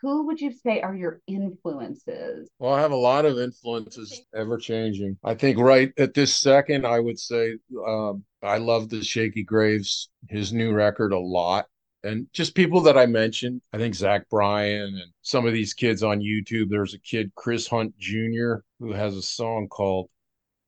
who 0.00 0.26
would 0.26 0.40
you 0.40 0.52
say 0.52 0.80
are 0.80 0.94
your 0.94 1.20
influences? 1.26 2.48
Well, 2.58 2.72
I 2.72 2.80
have 2.80 2.92
a 2.92 2.96
lot 2.96 3.24
of 3.24 3.38
influences, 3.38 4.22
ever 4.34 4.56
changing. 4.56 5.18
I 5.24 5.34
think 5.34 5.58
right 5.58 5.92
at 5.98 6.14
this 6.14 6.34
second, 6.34 6.86
I 6.86 7.00
would 7.00 7.18
say 7.18 7.56
um, 7.86 8.24
I 8.42 8.58
love 8.58 8.88
the 8.88 9.02
Shakey 9.02 9.42
Graves, 9.42 10.08
his 10.28 10.52
new 10.52 10.72
record 10.72 11.12
a 11.12 11.18
lot. 11.18 11.66
And 12.04 12.26
just 12.32 12.54
people 12.54 12.80
that 12.82 12.96
I 12.96 13.06
mentioned, 13.06 13.60
I 13.72 13.78
think 13.78 13.94
Zach 13.94 14.28
Bryan 14.28 14.86
and 14.86 15.12
some 15.22 15.46
of 15.46 15.52
these 15.52 15.74
kids 15.74 16.02
on 16.02 16.20
YouTube. 16.20 16.68
There's 16.68 16.94
a 16.94 16.98
kid, 17.00 17.32
Chris 17.34 17.66
Hunt 17.66 17.96
Jr., 17.98 18.56
who 18.78 18.92
has 18.92 19.16
a 19.16 19.22
song 19.22 19.68
called 19.68 20.08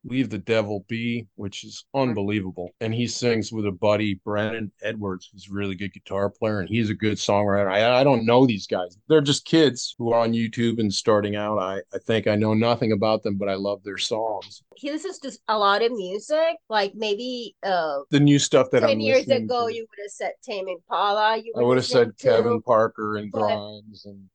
Leave 0.05 0.31
the 0.31 0.39
Devil 0.39 0.85
Be, 0.89 1.27
which 1.35 1.65
is 1.65 1.85
unbelievable. 1.95 2.71
And 2.81 2.95
he 2.95 3.07
sings 3.07 3.53
with 3.53 3.67
a 3.67 3.73
buddy, 3.73 4.21
Brennan 4.25 4.73
Edwards, 4.83 5.29
who's 5.31 5.49
a 5.51 5.53
really 5.53 5.75
good 5.75 5.93
guitar 5.93 6.31
player, 6.31 6.61
and 6.61 6.69
he's 6.69 6.89
a 6.89 6.95
good 6.95 7.19
songwriter. 7.19 7.71
I, 7.71 8.01
I 8.01 8.05
don't 8.05 8.25
know 8.25 8.47
these 8.47 8.67
guys. 8.67 8.97
They're 9.09 9.21
just 9.21 9.45
kids 9.45 9.95
who 9.99 10.13
are 10.13 10.21
on 10.21 10.33
YouTube 10.33 10.79
and 10.79 10.93
starting 10.93 11.37
out. 11.37 11.59
I, 11.59 11.81
I 11.93 11.99
think 12.07 12.27
I 12.27 12.35
know 12.35 12.55
nothing 12.55 12.93
about 12.93 13.23
them, 13.23 13.37
but 13.37 13.49
I 13.49 13.55
love 13.55 13.83
their 13.85 13.99
songs. 13.99 14.63
He 14.77 14.91
listens 14.91 15.19
to 15.21 15.33
a 15.49 15.59
lot 15.59 15.83
of 15.83 15.93
music, 15.93 16.57
like 16.71 16.95
maybe 16.95 17.55
uh 17.63 17.99
the 18.11 18.21
new 18.21 18.39
stuff 18.39 18.71
that 18.71 18.81
10 18.81 18.91
I'm 18.91 19.01
years 19.01 19.29
ago 19.29 19.69
to. 19.69 19.75
you 19.75 19.87
would 19.91 20.03
have 20.03 20.11
said 20.13 20.33
Tame 20.43 20.69
Impala. 20.69 21.37
You 21.37 21.53
I 21.59 21.63
would 21.63 21.77
have 21.77 21.85
said 21.87 22.17
to, 22.17 22.25
Kevin 22.25 22.63
Parker 22.63 23.17
and 23.17 23.31
Grimes 23.31 24.07
and 24.07 24.31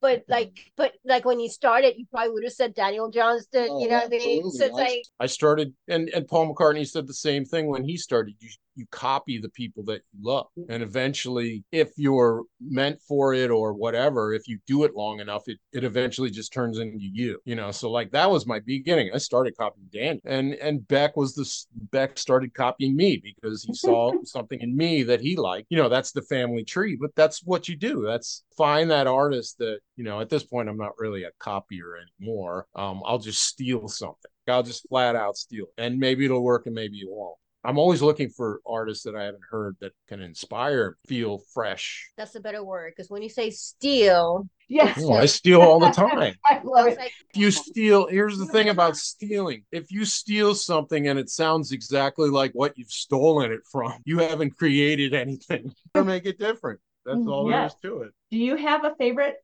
but 0.00 0.20
mm-hmm. 0.20 0.32
like 0.32 0.72
but 0.76 0.92
like 1.04 1.24
when 1.24 1.40
you 1.40 1.48
started 1.48 1.94
you 1.96 2.06
probably 2.10 2.32
would 2.32 2.44
have 2.44 2.52
said 2.52 2.74
daniel 2.74 3.10
johnston 3.10 3.68
oh, 3.70 3.80
you 3.80 3.88
know 3.88 3.96
what 3.96 4.06
i 4.06 4.08
mean? 4.08 4.50
so 4.50 4.64
it's 4.64 4.74
like 4.74 5.02
i 5.20 5.26
started 5.26 5.72
and 5.88 6.08
and 6.10 6.26
paul 6.28 6.52
mccartney 6.52 6.86
said 6.86 7.06
the 7.06 7.14
same 7.14 7.44
thing 7.44 7.66
when 7.66 7.84
he 7.84 7.96
started. 7.96 8.34
You 8.40 8.48
you 8.78 8.86
copy 8.90 9.38
the 9.38 9.48
people 9.50 9.82
that 9.84 10.02
you 10.12 10.20
love. 10.22 10.46
And 10.68 10.82
eventually 10.82 11.64
if 11.72 11.90
you're 11.96 12.44
meant 12.60 13.00
for 13.06 13.34
it 13.34 13.50
or 13.50 13.74
whatever 13.74 14.32
if 14.32 14.46
you 14.46 14.58
do 14.66 14.84
it 14.84 14.94
long 14.94 15.20
enough 15.20 15.42
it, 15.46 15.58
it 15.72 15.84
eventually 15.84 16.30
just 16.30 16.52
turns 16.52 16.78
into 16.78 16.98
you 16.98 17.40
you 17.44 17.56
know? 17.56 17.70
So 17.70 17.90
like 17.90 18.12
that 18.12 18.30
was 18.30 18.46
my 18.46 18.60
beginning. 18.60 19.10
I 19.12 19.18
started 19.18 19.56
copying 19.56 19.88
dan 19.92 20.20
and 20.24 20.54
and 20.54 20.86
beck 20.86 21.16
was 21.16 21.34
this 21.34 21.66
beck 21.90 22.18
started 22.18 22.54
copying 22.54 22.96
me 22.96 23.20
because 23.22 23.64
he 23.64 23.74
saw 23.74 24.12
something 24.24 24.60
in 24.60 24.76
me 24.76 25.02
that 25.02 25.20
he 25.20 25.36
liked. 25.36 25.66
You 25.70 25.78
know 25.78 25.88
that's 25.88 26.12
the 26.12 26.22
family 26.22 26.64
tree 26.64 26.96
but 27.00 27.10
that's 27.16 27.42
what 27.44 27.68
you 27.68 27.76
do. 27.76 28.04
That's 28.06 28.44
find 28.56 28.90
that 28.90 29.06
artist 29.06 29.58
that 29.58 29.80
you 29.96 30.04
know 30.04 30.20
at 30.20 30.28
this 30.28 30.44
point 30.44 30.68
i'm 30.68 30.76
not 30.76 30.98
really 30.98 31.24
a 31.24 31.30
copier 31.38 31.96
anymore. 32.20 32.66
Um 32.76 33.02
i'll 33.04 33.18
just 33.18 33.42
steal 33.42 33.88
something. 33.88 34.30
I'll 34.46 34.62
just 34.62 34.88
flat 34.88 35.16
out 35.16 35.36
steal 35.36 35.66
and 35.76 35.98
maybe 35.98 36.24
it'll 36.24 36.42
work 36.42 36.66
and 36.66 36.74
maybe 36.74 36.98
it 37.00 37.08
won't 37.08 37.36
I'm 37.64 37.78
always 37.78 38.00
looking 38.02 38.30
for 38.30 38.60
artists 38.66 39.04
that 39.04 39.16
I 39.16 39.24
haven't 39.24 39.42
heard 39.50 39.76
that 39.80 39.92
can 40.08 40.20
inspire, 40.20 40.96
feel 41.06 41.42
fresh. 41.52 42.08
That's 42.16 42.34
a 42.36 42.40
better 42.40 42.62
word 42.62 42.92
because 42.96 43.10
when 43.10 43.22
you 43.22 43.28
say 43.28 43.50
steal, 43.50 44.48
yes, 44.68 45.00
oh, 45.02 45.14
I 45.14 45.26
steal 45.26 45.60
all 45.60 45.80
the 45.80 45.90
time. 45.90 46.34
I 46.46 46.60
love 46.62 46.86
it. 46.86 46.98
If 46.98 47.36
you 47.36 47.50
steal, 47.50 48.06
here's 48.06 48.38
the 48.38 48.46
thing 48.46 48.68
about 48.68 48.96
stealing: 48.96 49.64
if 49.72 49.90
you 49.90 50.04
steal 50.04 50.54
something 50.54 51.08
and 51.08 51.18
it 51.18 51.30
sounds 51.30 51.72
exactly 51.72 52.30
like 52.30 52.52
what 52.52 52.78
you've 52.78 52.92
stolen 52.92 53.50
it 53.50 53.60
from, 53.70 53.94
you 54.04 54.18
haven't 54.18 54.56
created 54.56 55.12
anything 55.12 55.72
to 55.94 56.04
make 56.04 56.26
it 56.26 56.38
different. 56.38 56.80
That's 57.04 57.18
mm, 57.18 57.32
all 57.32 57.50
yes. 57.50 57.74
there 57.82 57.92
is 57.92 57.98
to 57.98 58.02
it. 58.02 58.12
Do 58.30 58.38
you 58.38 58.56
have 58.56 58.84
a 58.84 58.94
favorite 58.96 59.36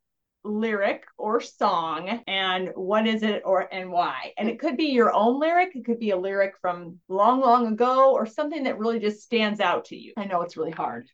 lyric 0.44 1.04
or 1.16 1.40
song 1.40 2.22
and 2.26 2.70
what 2.74 3.06
is 3.06 3.22
it 3.22 3.42
or 3.44 3.72
and 3.72 3.90
why. 3.90 4.32
And 4.36 4.48
it 4.48 4.60
could 4.60 4.76
be 4.76 4.86
your 4.86 5.12
own 5.12 5.40
lyric 5.40 5.74
it 5.74 5.84
could 5.84 5.98
be 5.98 6.10
a 6.10 6.16
lyric 6.16 6.54
from 6.60 7.00
long 7.08 7.40
long 7.40 7.66
ago 7.66 8.12
or 8.12 8.26
something 8.26 8.64
that 8.64 8.78
really 8.78 9.00
just 9.00 9.22
stands 9.22 9.60
out 9.60 9.86
to 9.86 9.96
you. 9.96 10.12
I 10.16 10.26
know 10.26 10.42
it's 10.42 10.56
really 10.56 10.70
hard. 10.70 11.08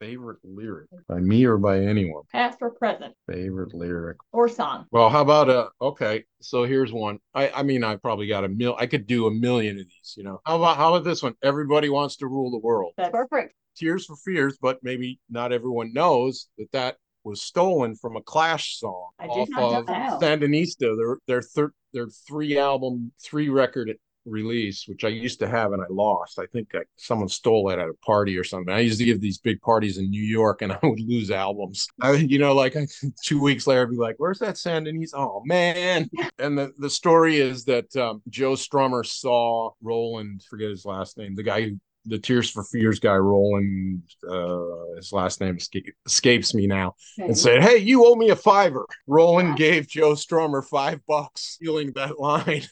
Favorite 0.00 0.38
lyric 0.42 0.88
by 1.08 1.20
me 1.20 1.44
or 1.44 1.58
by 1.58 1.78
anyone? 1.78 2.24
Past 2.32 2.58
or 2.60 2.70
present. 2.70 3.14
Favorite 3.30 3.72
lyric. 3.72 4.16
Or 4.32 4.48
song. 4.48 4.86
Well 4.90 5.08
how 5.08 5.22
about 5.22 5.48
uh 5.48 5.68
okay 5.80 6.24
so 6.40 6.64
here's 6.64 6.92
one. 6.92 7.20
I 7.34 7.50
i 7.50 7.62
mean 7.62 7.84
i 7.84 7.94
probably 7.96 8.26
got 8.26 8.44
a 8.44 8.48
mil 8.48 8.74
i 8.78 8.86
could 8.86 9.06
do 9.06 9.26
a 9.26 9.30
million 9.30 9.78
of 9.78 9.84
these 9.84 10.14
you 10.16 10.24
know. 10.24 10.40
How 10.44 10.56
about 10.56 10.76
how 10.76 10.94
about 10.94 11.04
this 11.04 11.22
one? 11.22 11.34
Everybody 11.42 11.88
wants 11.88 12.16
to 12.16 12.26
rule 12.26 12.50
the 12.50 12.58
world. 12.58 12.94
That's 12.96 13.10
perfect. 13.10 13.54
Tears 13.76 14.06
for 14.06 14.16
fears 14.16 14.58
but 14.60 14.80
maybe 14.82 15.20
not 15.30 15.52
everyone 15.52 15.92
knows 15.92 16.48
that 16.58 16.72
that 16.72 16.96
was 17.24 17.42
stolen 17.42 17.94
from 17.96 18.16
a 18.16 18.22
Clash 18.22 18.78
song 18.78 19.10
off 19.20 19.48
of 19.56 19.86
Sandinista, 20.20 20.96
their 20.96 21.18
their 21.26 21.42
thir- 21.42 21.74
their 21.92 22.08
three 22.08 22.58
album, 22.58 23.12
three 23.22 23.48
record 23.48 23.96
release, 24.24 24.86
which 24.86 25.04
I 25.04 25.08
used 25.08 25.40
to 25.40 25.48
have 25.48 25.72
and 25.72 25.82
I 25.82 25.86
lost. 25.90 26.38
I 26.38 26.46
think 26.46 26.68
I, 26.74 26.80
someone 26.96 27.28
stole 27.28 27.70
it 27.70 27.78
at 27.78 27.88
a 27.88 27.94
party 28.04 28.36
or 28.38 28.44
something. 28.44 28.72
I 28.72 28.80
used 28.80 28.98
to 28.98 29.04
give 29.04 29.20
these 29.20 29.38
big 29.38 29.60
parties 29.60 29.98
in 29.98 30.10
New 30.10 30.22
York 30.22 30.62
and 30.62 30.72
I 30.72 30.78
would 30.82 31.00
lose 31.00 31.30
albums. 31.30 31.88
I, 32.00 32.12
you 32.12 32.38
know, 32.38 32.54
like 32.54 32.76
two 33.24 33.40
weeks 33.40 33.66
later, 33.66 33.82
I'd 33.82 33.90
be 33.90 33.96
like, 33.96 34.16
"Where's 34.18 34.38
that 34.40 34.56
Sandinista?" 34.56 35.14
Oh 35.14 35.42
man! 35.44 36.08
and 36.38 36.56
the 36.56 36.72
the 36.78 36.90
story 36.90 37.38
is 37.38 37.64
that 37.64 37.94
um, 37.96 38.22
Joe 38.28 38.52
Strummer 38.52 39.04
saw 39.04 39.70
Roland, 39.82 40.42
forget 40.48 40.70
his 40.70 40.84
last 40.84 41.18
name, 41.18 41.34
the 41.34 41.42
guy 41.42 41.62
who 41.62 41.80
the 42.04 42.18
Tears 42.18 42.50
for 42.50 42.64
Fears 42.64 42.98
guy 42.98 43.16
Roland, 43.16 44.02
uh, 44.28 44.96
his 44.96 45.12
last 45.12 45.40
name 45.40 45.56
escape, 45.56 45.94
escapes 46.06 46.54
me 46.54 46.66
now, 46.66 46.94
okay. 47.18 47.28
and 47.28 47.38
said, 47.38 47.62
"Hey, 47.62 47.78
you 47.78 48.06
owe 48.06 48.14
me 48.14 48.30
a 48.30 48.36
fiver." 48.36 48.86
Roland 49.06 49.50
yeah. 49.50 49.70
gave 49.70 49.88
Joe 49.88 50.12
Strummer 50.12 50.64
five 50.64 51.00
bucks, 51.06 51.42
stealing 51.42 51.92
that 51.92 52.18
line. 52.20 52.62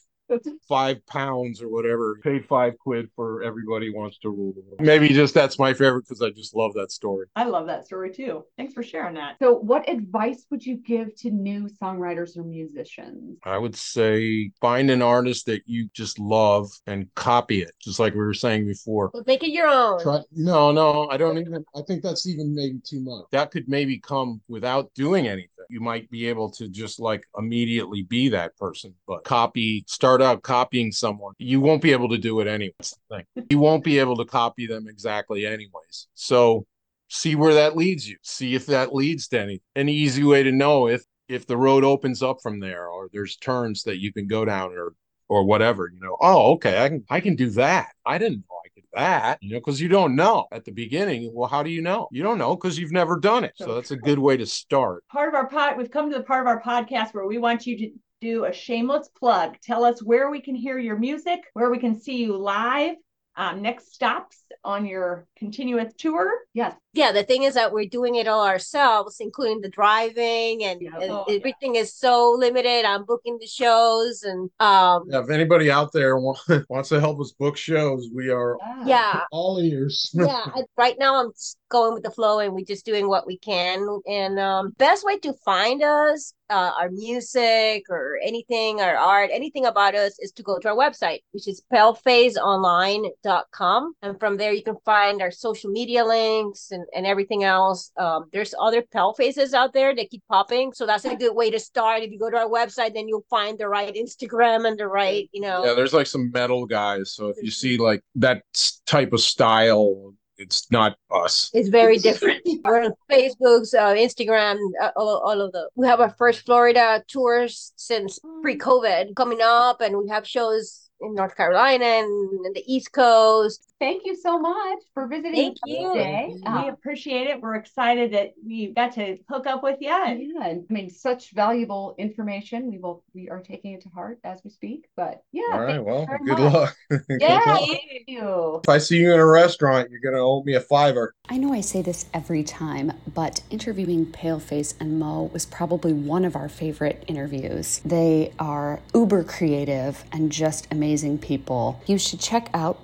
Five 0.69 1.05
pounds 1.07 1.63
or 1.63 1.69
whatever. 1.69 2.19
Paid 2.23 2.47
five 2.47 2.79
quid 2.79 3.09
for 3.17 3.43
everybody 3.43 3.91
wants 3.91 4.19
to 4.19 4.31
rule 4.31 4.53
the 4.53 4.63
world. 4.63 4.81
Maybe 4.81 5.09
just 5.09 5.35
that's 5.35 5.59
my 5.59 5.73
favorite 5.73 6.03
because 6.03 6.23
I 6.23 6.31
just 6.31 6.55
love 6.55 6.75
that 6.75 6.91
story. 6.91 7.27
I 7.37 7.45
love 7.45 7.67
that 7.67 7.87
story 7.87 8.13
too. 8.13 8.45
Thanks 8.57 8.73
for 8.73 8.83
sharing 8.83 9.15
that. 9.15 9.37
So, 9.41 9.55
what 9.55 9.89
advice 9.89 10.47
would 10.51 10.65
you 10.65 10.77
give 10.77 11.15
to 11.17 11.31
new 11.31 11.69
songwriters 11.83 12.37
or 12.37 12.45
musicians? 12.45 13.39
I 13.45 13.59
would 13.59 13.77
say 13.77 14.51
find 14.61 14.91
an 14.91 15.03
artist 15.03 15.47
that 15.47 15.63
you 15.67 15.89
just 15.95 16.19
love 16.19 16.71
and 16.87 17.13
copy 17.15 17.63
it, 17.63 17.73
just 17.81 17.99
like 17.99 18.15
we 18.15 18.21
were 18.21 18.35
saying 18.35 18.67
before. 18.67 19.11
Well, 19.13 19.25
make 19.27 19.43
it 19.43 19.51
your 19.51 19.69
own. 19.69 20.03
Try, 20.03 20.21
no, 20.33 20.73
no, 20.73 21.09
I 21.09 21.17
don't 21.17 21.39
even. 21.39 21.65
I 21.75 21.83
think 21.83 22.03
that's 22.03 22.27
even 22.27 22.55
maybe 22.55 22.81
too 22.85 23.01
much. 23.01 23.25
That 23.33 23.51
could 23.51 23.69
maybe 23.69 23.99
come 23.99 24.41
without 24.49 24.93
doing 24.95 25.29
anything. 25.29 25.50
You 25.71 25.81
might 25.81 26.11
be 26.11 26.27
able 26.27 26.51
to 26.53 26.69
just 26.69 27.01
like 27.01 27.25
immediately 27.39 28.03
be 28.03 28.29
that 28.31 28.57
person, 28.57 28.95
but 29.07 29.25
copy, 29.25 29.85
start 29.87 30.21
out 30.21 30.43
copying 30.43 30.93
someone. 30.93 31.35
You 31.39 31.61
won't 31.61 31.83
be 31.83 31.93
able 31.93 32.09
to 32.11 32.19
do 32.19 32.41
it 32.41 32.47
anyway. 32.47 33.25
You 33.51 33.59
won't 33.59 33.85
be 33.85 33.99
able 33.99 34.17
to 34.17 34.25
copy 34.25 34.67
them 34.67 34.87
exactly, 34.89 35.47
anyways. 35.47 36.09
So 36.15 36.67
see 37.09 37.35
where 37.35 37.55
that 37.55 37.77
leads 37.77 38.09
you. 38.09 38.17
See 38.23 38.55
if 38.55 38.67
that 38.67 38.95
leads 38.95 39.29
to 39.29 39.41
any 39.41 39.63
An 39.75 39.89
easy 39.89 40.25
way 40.25 40.43
to 40.43 40.53
know 40.53 40.89
if 40.89 41.05
if 41.29 41.47
the 41.47 41.57
road 41.57 41.85
opens 41.85 42.23
up 42.23 42.39
from 42.43 42.61
there, 42.61 42.89
or 42.89 43.09
there's 43.13 43.37
turns 43.37 43.85
that 43.85 44.01
you 44.01 44.13
can 44.13 44.27
go 44.27 44.45
down, 44.45 44.73
or 44.73 44.95
or 45.29 45.45
whatever. 45.45 45.91
You 45.93 46.01
know, 46.01 46.17
oh, 46.21 46.55
okay, 46.55 46.83
I 46.83 46.89
can 46.89 47.05
I 47.09 47.21
can 47.21 47.37
do 47.37 47.51
that. 47.51 47.93
I 48.05 48.19
didn't 48.19 48.45
know 48.49 48.60
that. 48.95 49.39
You 49.41 49.55
know, 49.55 49.61
because 49.61 49.81
you 49.81 49.89
don't 49.89 50.17
know 50.17 50.47
at 50.53 50.65
the 50.65 50.73
beginning. 50.73 51.31
Well, 51.33 51.49
how 51.49 51.63
do 51.63 51.71
you 51.71 51.83
know? 51.83 52.09
You 52.11 52.23
don't 52.23 52.39
know 52.39 52.57
because 52.57 52.79
you've 52.79 52.93
never 52.93 53.19
done 53.19 53.45
it. 53.45 53.53
So 53.57 53.75
that's 53.75 53.91
a 53.91 53.97
good 53.97 54.19
way 54.19 54.37
to 54.37 54.47
start. 54.47 55.05
Part 55.11 55.29
of 55.29 55.35
our 55.35 55.49
pod, 55.49 55.77
we've 55.77 55.91
come 55.91 56.11
to 56.11 56.19
the 56.19 56.25
part 56.25 56.41
of 56.43 56.47
our 56.47 56.63
podcast 56.63 57.15
where 57.15 57.27
we 57.27 57.39
want 57.39 57.67
you 57.67 57.79
to 57.79 57.91
do 58.21 58.45
a 58.45 58.53
shameless 58.53 59.09
plug. 59.19 59.57
Tell 59.63 59.85
us 59.85 60.03
where 60.03 60.31
we 60.31 60.41
can 60.41 60.55
hear 60.55 60.79
your 60.79 60.99
music, 60.99 61.41
where 61.55 61.71
we 61.71 61.79
can 61.79 61.99
see 61.99 62.17
you 62.17 62.37
live, 62.37 62.97
um, 63.37 63.63
next 63.63 63.95
stops 63.95 64.43
on 64.65 64.85
your 64.85 65.27
continuous 65.39 65.93
tour. 65.95 66.31
Yes. 66.53 66.75
Yeah, 66.93 67.13
the 67.13 67.23
thing 67.23 67.45
is 67.45 67.55
that 67.55 67.73
we're 67.73 67.87
doing 67.87 68.17
it 68.17 68.27
all 68.27 68.45
ourselves, 68.45 69.19
including 69.21 69.61
the 69.61 69.69
driving 69.69 70.65
and, 70.65 70.83
Yeah. 70.83 70.91
and 71.01 71.13
Oh, 71.13 71.25
yeah. 71.29 71.37
everything 71.37 71.77
is 71.77 71.95
so 71.95 72.33
limited. 72.37 72.85
I'm 72.85 73.05
booking 73.05 73.39
the 73.41 73.47
shows 73.47 74.25
and 74.25 74.51
um 74.59 75.05
Yeah, 75.09 75.21
if 75.23 75.31
anybody 75.31 75.71
out 75.71 75.93
there 75.93 76.17
wa- 76.19 76.35
wants 76.69 76.89
to 76.89 76.99
help 76.99 77.21
us 77.21 77.31
book 77.39 77.57
shows, 77.57 78.09
we 78.13 78.29
are 78.31 78.57
Ah. 78.61 78.83
yeah. 78.85 79.21
all 79.31 79.61
ears. 79.61 80.11
yeah, 80.15 80.47
right 80.77 80.97
now 80.99 81.15
I'm 81.21 81.31
just 81.33 81.59
going 81.69 81.95
with 81.95 82.03
the 82.03 82.11
flow 82.11 82.41
and 82.41 82.53
we're 82.55 82.65
just 82.65 82.85
doing 82.85 83.07
what 83.09 83.25
we 83.25 83.39
can. 83.39 83.87
And 84.09 84.41
um 84.41 84.71
best 84.79 85.05
way 85.05 85.17
to 85.21 85.33
find 85.45 85.85
us, 85.85 86.35
uh, 86.51 86.73
our 86.77 86.91
music 86.91 87.85
or 87.89 88.19
anything, 88.25 88.81
our 88.81 88.97
art, 88.97 89.31
anything 89.33 89.65
about 89.67 89.95
us 89.95 90.19
is 90.19 90.33
to 90.33 90.43
go 90.43 90.59
to 90.59 90.71
our 90.71 90.75
website, 90.75 91.21
which 91.31 91.47
is 91.47 91.63
palefaceonline.com. 91.73 93.93
And 94.03 94.19
from 94.19 94.37
there 94.37 94.53
you 94.53 94.65
can 94.65 94.77
find 94.85 95.23
our 95.23 95.31
social 95.31 95.71
media 95.71 96.05
links 96.05 96.73
and, 96.73 96.80
and 96.95 97.07
everything 97.07 97.45
else. 97.45 97.93
Um, 97.97 98.29
there's 98.33 98.55
other 98.61 98.83
pale 98.83 99.15
faces 99.15 99.55
out 99.55 99.73
there 99.73 99.95
that 99.95 100.11
keep 100.11 100.23
popping. 100.29 100.73
So 100.73 100.87
that's 100.87 101.05
a 101.05 101.17
good 101.17 101.35
way 101.35 101.51
to 101.51 101.59
start. 101.59 102.03
If 102.03 102.11
you 102.11 102.19
go 102.19 102.31
to 102.31 102.39
our 102.39 102.49
website, 102.49 102.95
then 102.95 103.09
you'll 103.09 103.27
find 103.31 103.59
the 103.59 103.69
right 103.69 103.95
Instagram 103.95 104.67
and 104.67 104.79
the 104.79 104.87
right, 104.87 105.29
you 105.33 105.41
know. 105.41 105.65
Yeah, 105.65 105.75
there's 105.75 105.93
like 105.93 106.07
some 106.07 106.31
metal 106.33 106.67
guys. 106.67 107.13
So 107.13 107.29
if 107.29 107.37
you 107.43 107.51
see 107.51 107.79
like 107.79 108.03
that 108.17 108.43
type 108.87 109.13
of 109.13 109.21
style, 109.21 110.15
it's 110.41 110.71
not 110.73 110.97
us. 111.11 111.51
It's 111.53 111.69
very 111.69 111.99
different. 111.99 112.41
We're 112.65 112.85
on 112.85 112.93
Facebook's, 113.11 113.75
uh, 113.75 113.95
Instagram, 113.95 114.57
uh, 114.83 114.91
all, 114.97 115.19
all 115.19 115.41
of 115.41 115.53
the. 115.53 115.69
We 115.77 115.87
have 115.87 116.01
our 116.01 116.15
first 116.17 116.47
Florida 116.47 117.05
tours 117.09 117.73
since 117.77 118.19
pre-COVID 118.43 119.15
coming 119.15 119.41
up, 119.43 119.83
and 119.83 119.99
we 119.99 120.09
have 120.09 120.27
shows 120.27 120.89
in 121.01 121.15
North 121.15 121.37
Carolina 121.37 121.85
and 121.85 122.47
in 122.47 122.53
the 122.55 122.65
East 122.67 122.93
Coast. 122.93 123.70
Thank 123.81 124.03
you 124.05 124.15
so 124.15 124.39
much 124.39 124.79
for 124.93 125.07
visiting 125.09 125.35
Thank 125.37 125.57
you. 125.65 125.91
today. 125.91 126.29
We 126.35 126.47
Uh, 126.47 126.69
appreciate 126.69 127.29
it. 127.29 127.41
We're 127.41 127.55
excited 127.55 128.13
that 128.13 128.33
we 128.45 128.73
got 128.75 128.93
to 128.95 129.17
hook 129.27 129.47
up 129.47 129.63
with 129.63 129.79
you. 129.81 129.89
And 129.91 130.21
yeah, 130.23 130.47
and 130.49 130.67
I 130.69 130.73
mean, 130.73 130.91
such 130.91 131.33
valuable 131.33 131.95
information. 131.97 132.71
We 132.71 132.77
will, 132.79 133.03
we 133.15 133.31
are 133.31 133.41
taking 133.41 133.73
it 133.73 133.81
to 133.83 133.89
heart 133.89 134.19
as 134.23 134.43
we 134.45 134.51
speak. 134.51 134.87
But 134.97 135.23
yeah, 135.33 135.43
All 135.55 135.61
right. 135.61 135.83
Well, 135.83 136.01
you 136.01 136.07
very 136.07 136.19
good 136.27 136.39
much. 136.41 136.53
luck. 136.53 136.77
Good 137.09 137.21
Yeah, 137.21 137.41
luck. 137.47 137.61
thank 137.71 138.05
you. 138.07 138.61
If 138.63 138.69
I 138.69 138.77
see 138.79 138.99
you 138.99 139.15
in 139.15 139.19
a 139.21 139.27
restaurant, 139.27 139.91
you're 139.91 140.01
gonna 140.01 140.23
owe 140.23 140.43
me 140.43 140.55
a 140.55 140.61
fiver. 140.61 141.15
I 141.29 141.37
know 141.37 141.53
I 141.53 141.61
say 141.61 141.81
this 141.81 142.07
every 142.13 142.43
time, 142.43 142.93
but 143.15 143.41
interviewing 143.51 144.07
Paleface 144.07 144.75
and 144.81 144.99
Mo 144.99 145.31
was 145.33 145.47
probably 145.47 145.93
one 145.93 146.25
of 146.25 146.35
our 146.35 146.49
favorite 146.49 147.05
interviews. 147.07 147.81
They 147.85 148.33
are 148.39 148.81
uber 148.95 149.23
creative 149.23 150.05
and 150.13 150.33
just 150.33 150.67
amazing 150.73 151.19
people. 151.19 151.81
You 151.87 151.99
should 151.99 152.19
check 152.21 152.51
out 152.53 152.83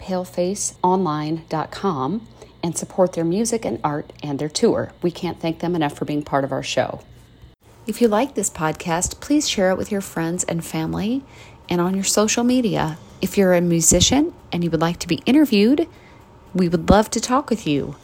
palefaceonline.com 0.86 2.28
and 2.62 2.76
support 2.76 3.14
their 3.14 3.24
music 3.24 3.64
and 3.64 3.80
art 3.82 4.12
and 4.22 4.38
their 4.38 4.48
tour. 4.48 4.92
We 5.02 5.10
can't 5.10 5.40
thank 5.40 5.58
them 5.60 5.74
enough 5.74 5.96
for 5.96 6.04
being 6.04 6.22
part 6.22 6.44
of 6.44 6.52
our 6.52 6.62
show. 6.62 7.00
If 7.86 8.00
you 8.00 8.06
like 8.08 8.34
this 8.34 8.48
podcast, 8.50 9.20
please 9.20 9.48
share 9.48 9.70
it 9.70 9.78
with 9.78 9.92
your 9.92 10.00
friends 10.00 10.42
and 10.44 10.64
family 10.64 11.22
and 11.68 11.80
on 11.80 11.94
your 11.94 12.04
social 12.04 12.44
media. 12.44 12.98
If 13.20 13.36
you're 13.38 13.54
a 13.54 13.60
musician 13.60 14.32
and 14.52 14.62
you 14.64 14.70
would 14.70 14.80
like 14.80 14.98
to 15.00 15.08
be 15.08 15.22
interviewed, 15.26 15.88
we 16.54 16.68
would 16.68 16.88
love 16.90 17.10
to 17.10 17.20
talk 17.20 17.50
with 17.50 17.66
you. 17.66 17.96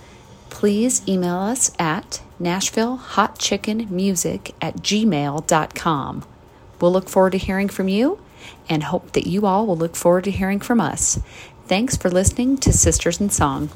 Please 0.51 1.07
email 1.09 1.37
us 1.37 1.71
at 1.79 2.23
NashvilleHotChickenMusic 2.40 4.53
at 4.61 4.77
gmail.com. 4.77 6.25
We'll 6.81 6.92
look 6.92 7.09
forward 7.09 7.33
to 7.33 7.38
hearing 7.38 7.68
from 7.68 7.88
you 7.88 8.21
and 8.68 8.83
hope 8.83 9.12
that 9.12 9.27
you 9.27 9.47
all 9.47 9.66
will 9.66 9.77
look 9.77 9.97
forward 9.97 10.25
to 10.25 10.31
hearing 10.31 10.61
from 10.61 10.81
us. 10.81 11.18
Thanks 11.66 11.96
for 11.96 12.11
listening 12.11 12.57
to 12.59 12.72
Sisters 12.72 13.20
in 13.20 13.31
Song. 13.31 13.70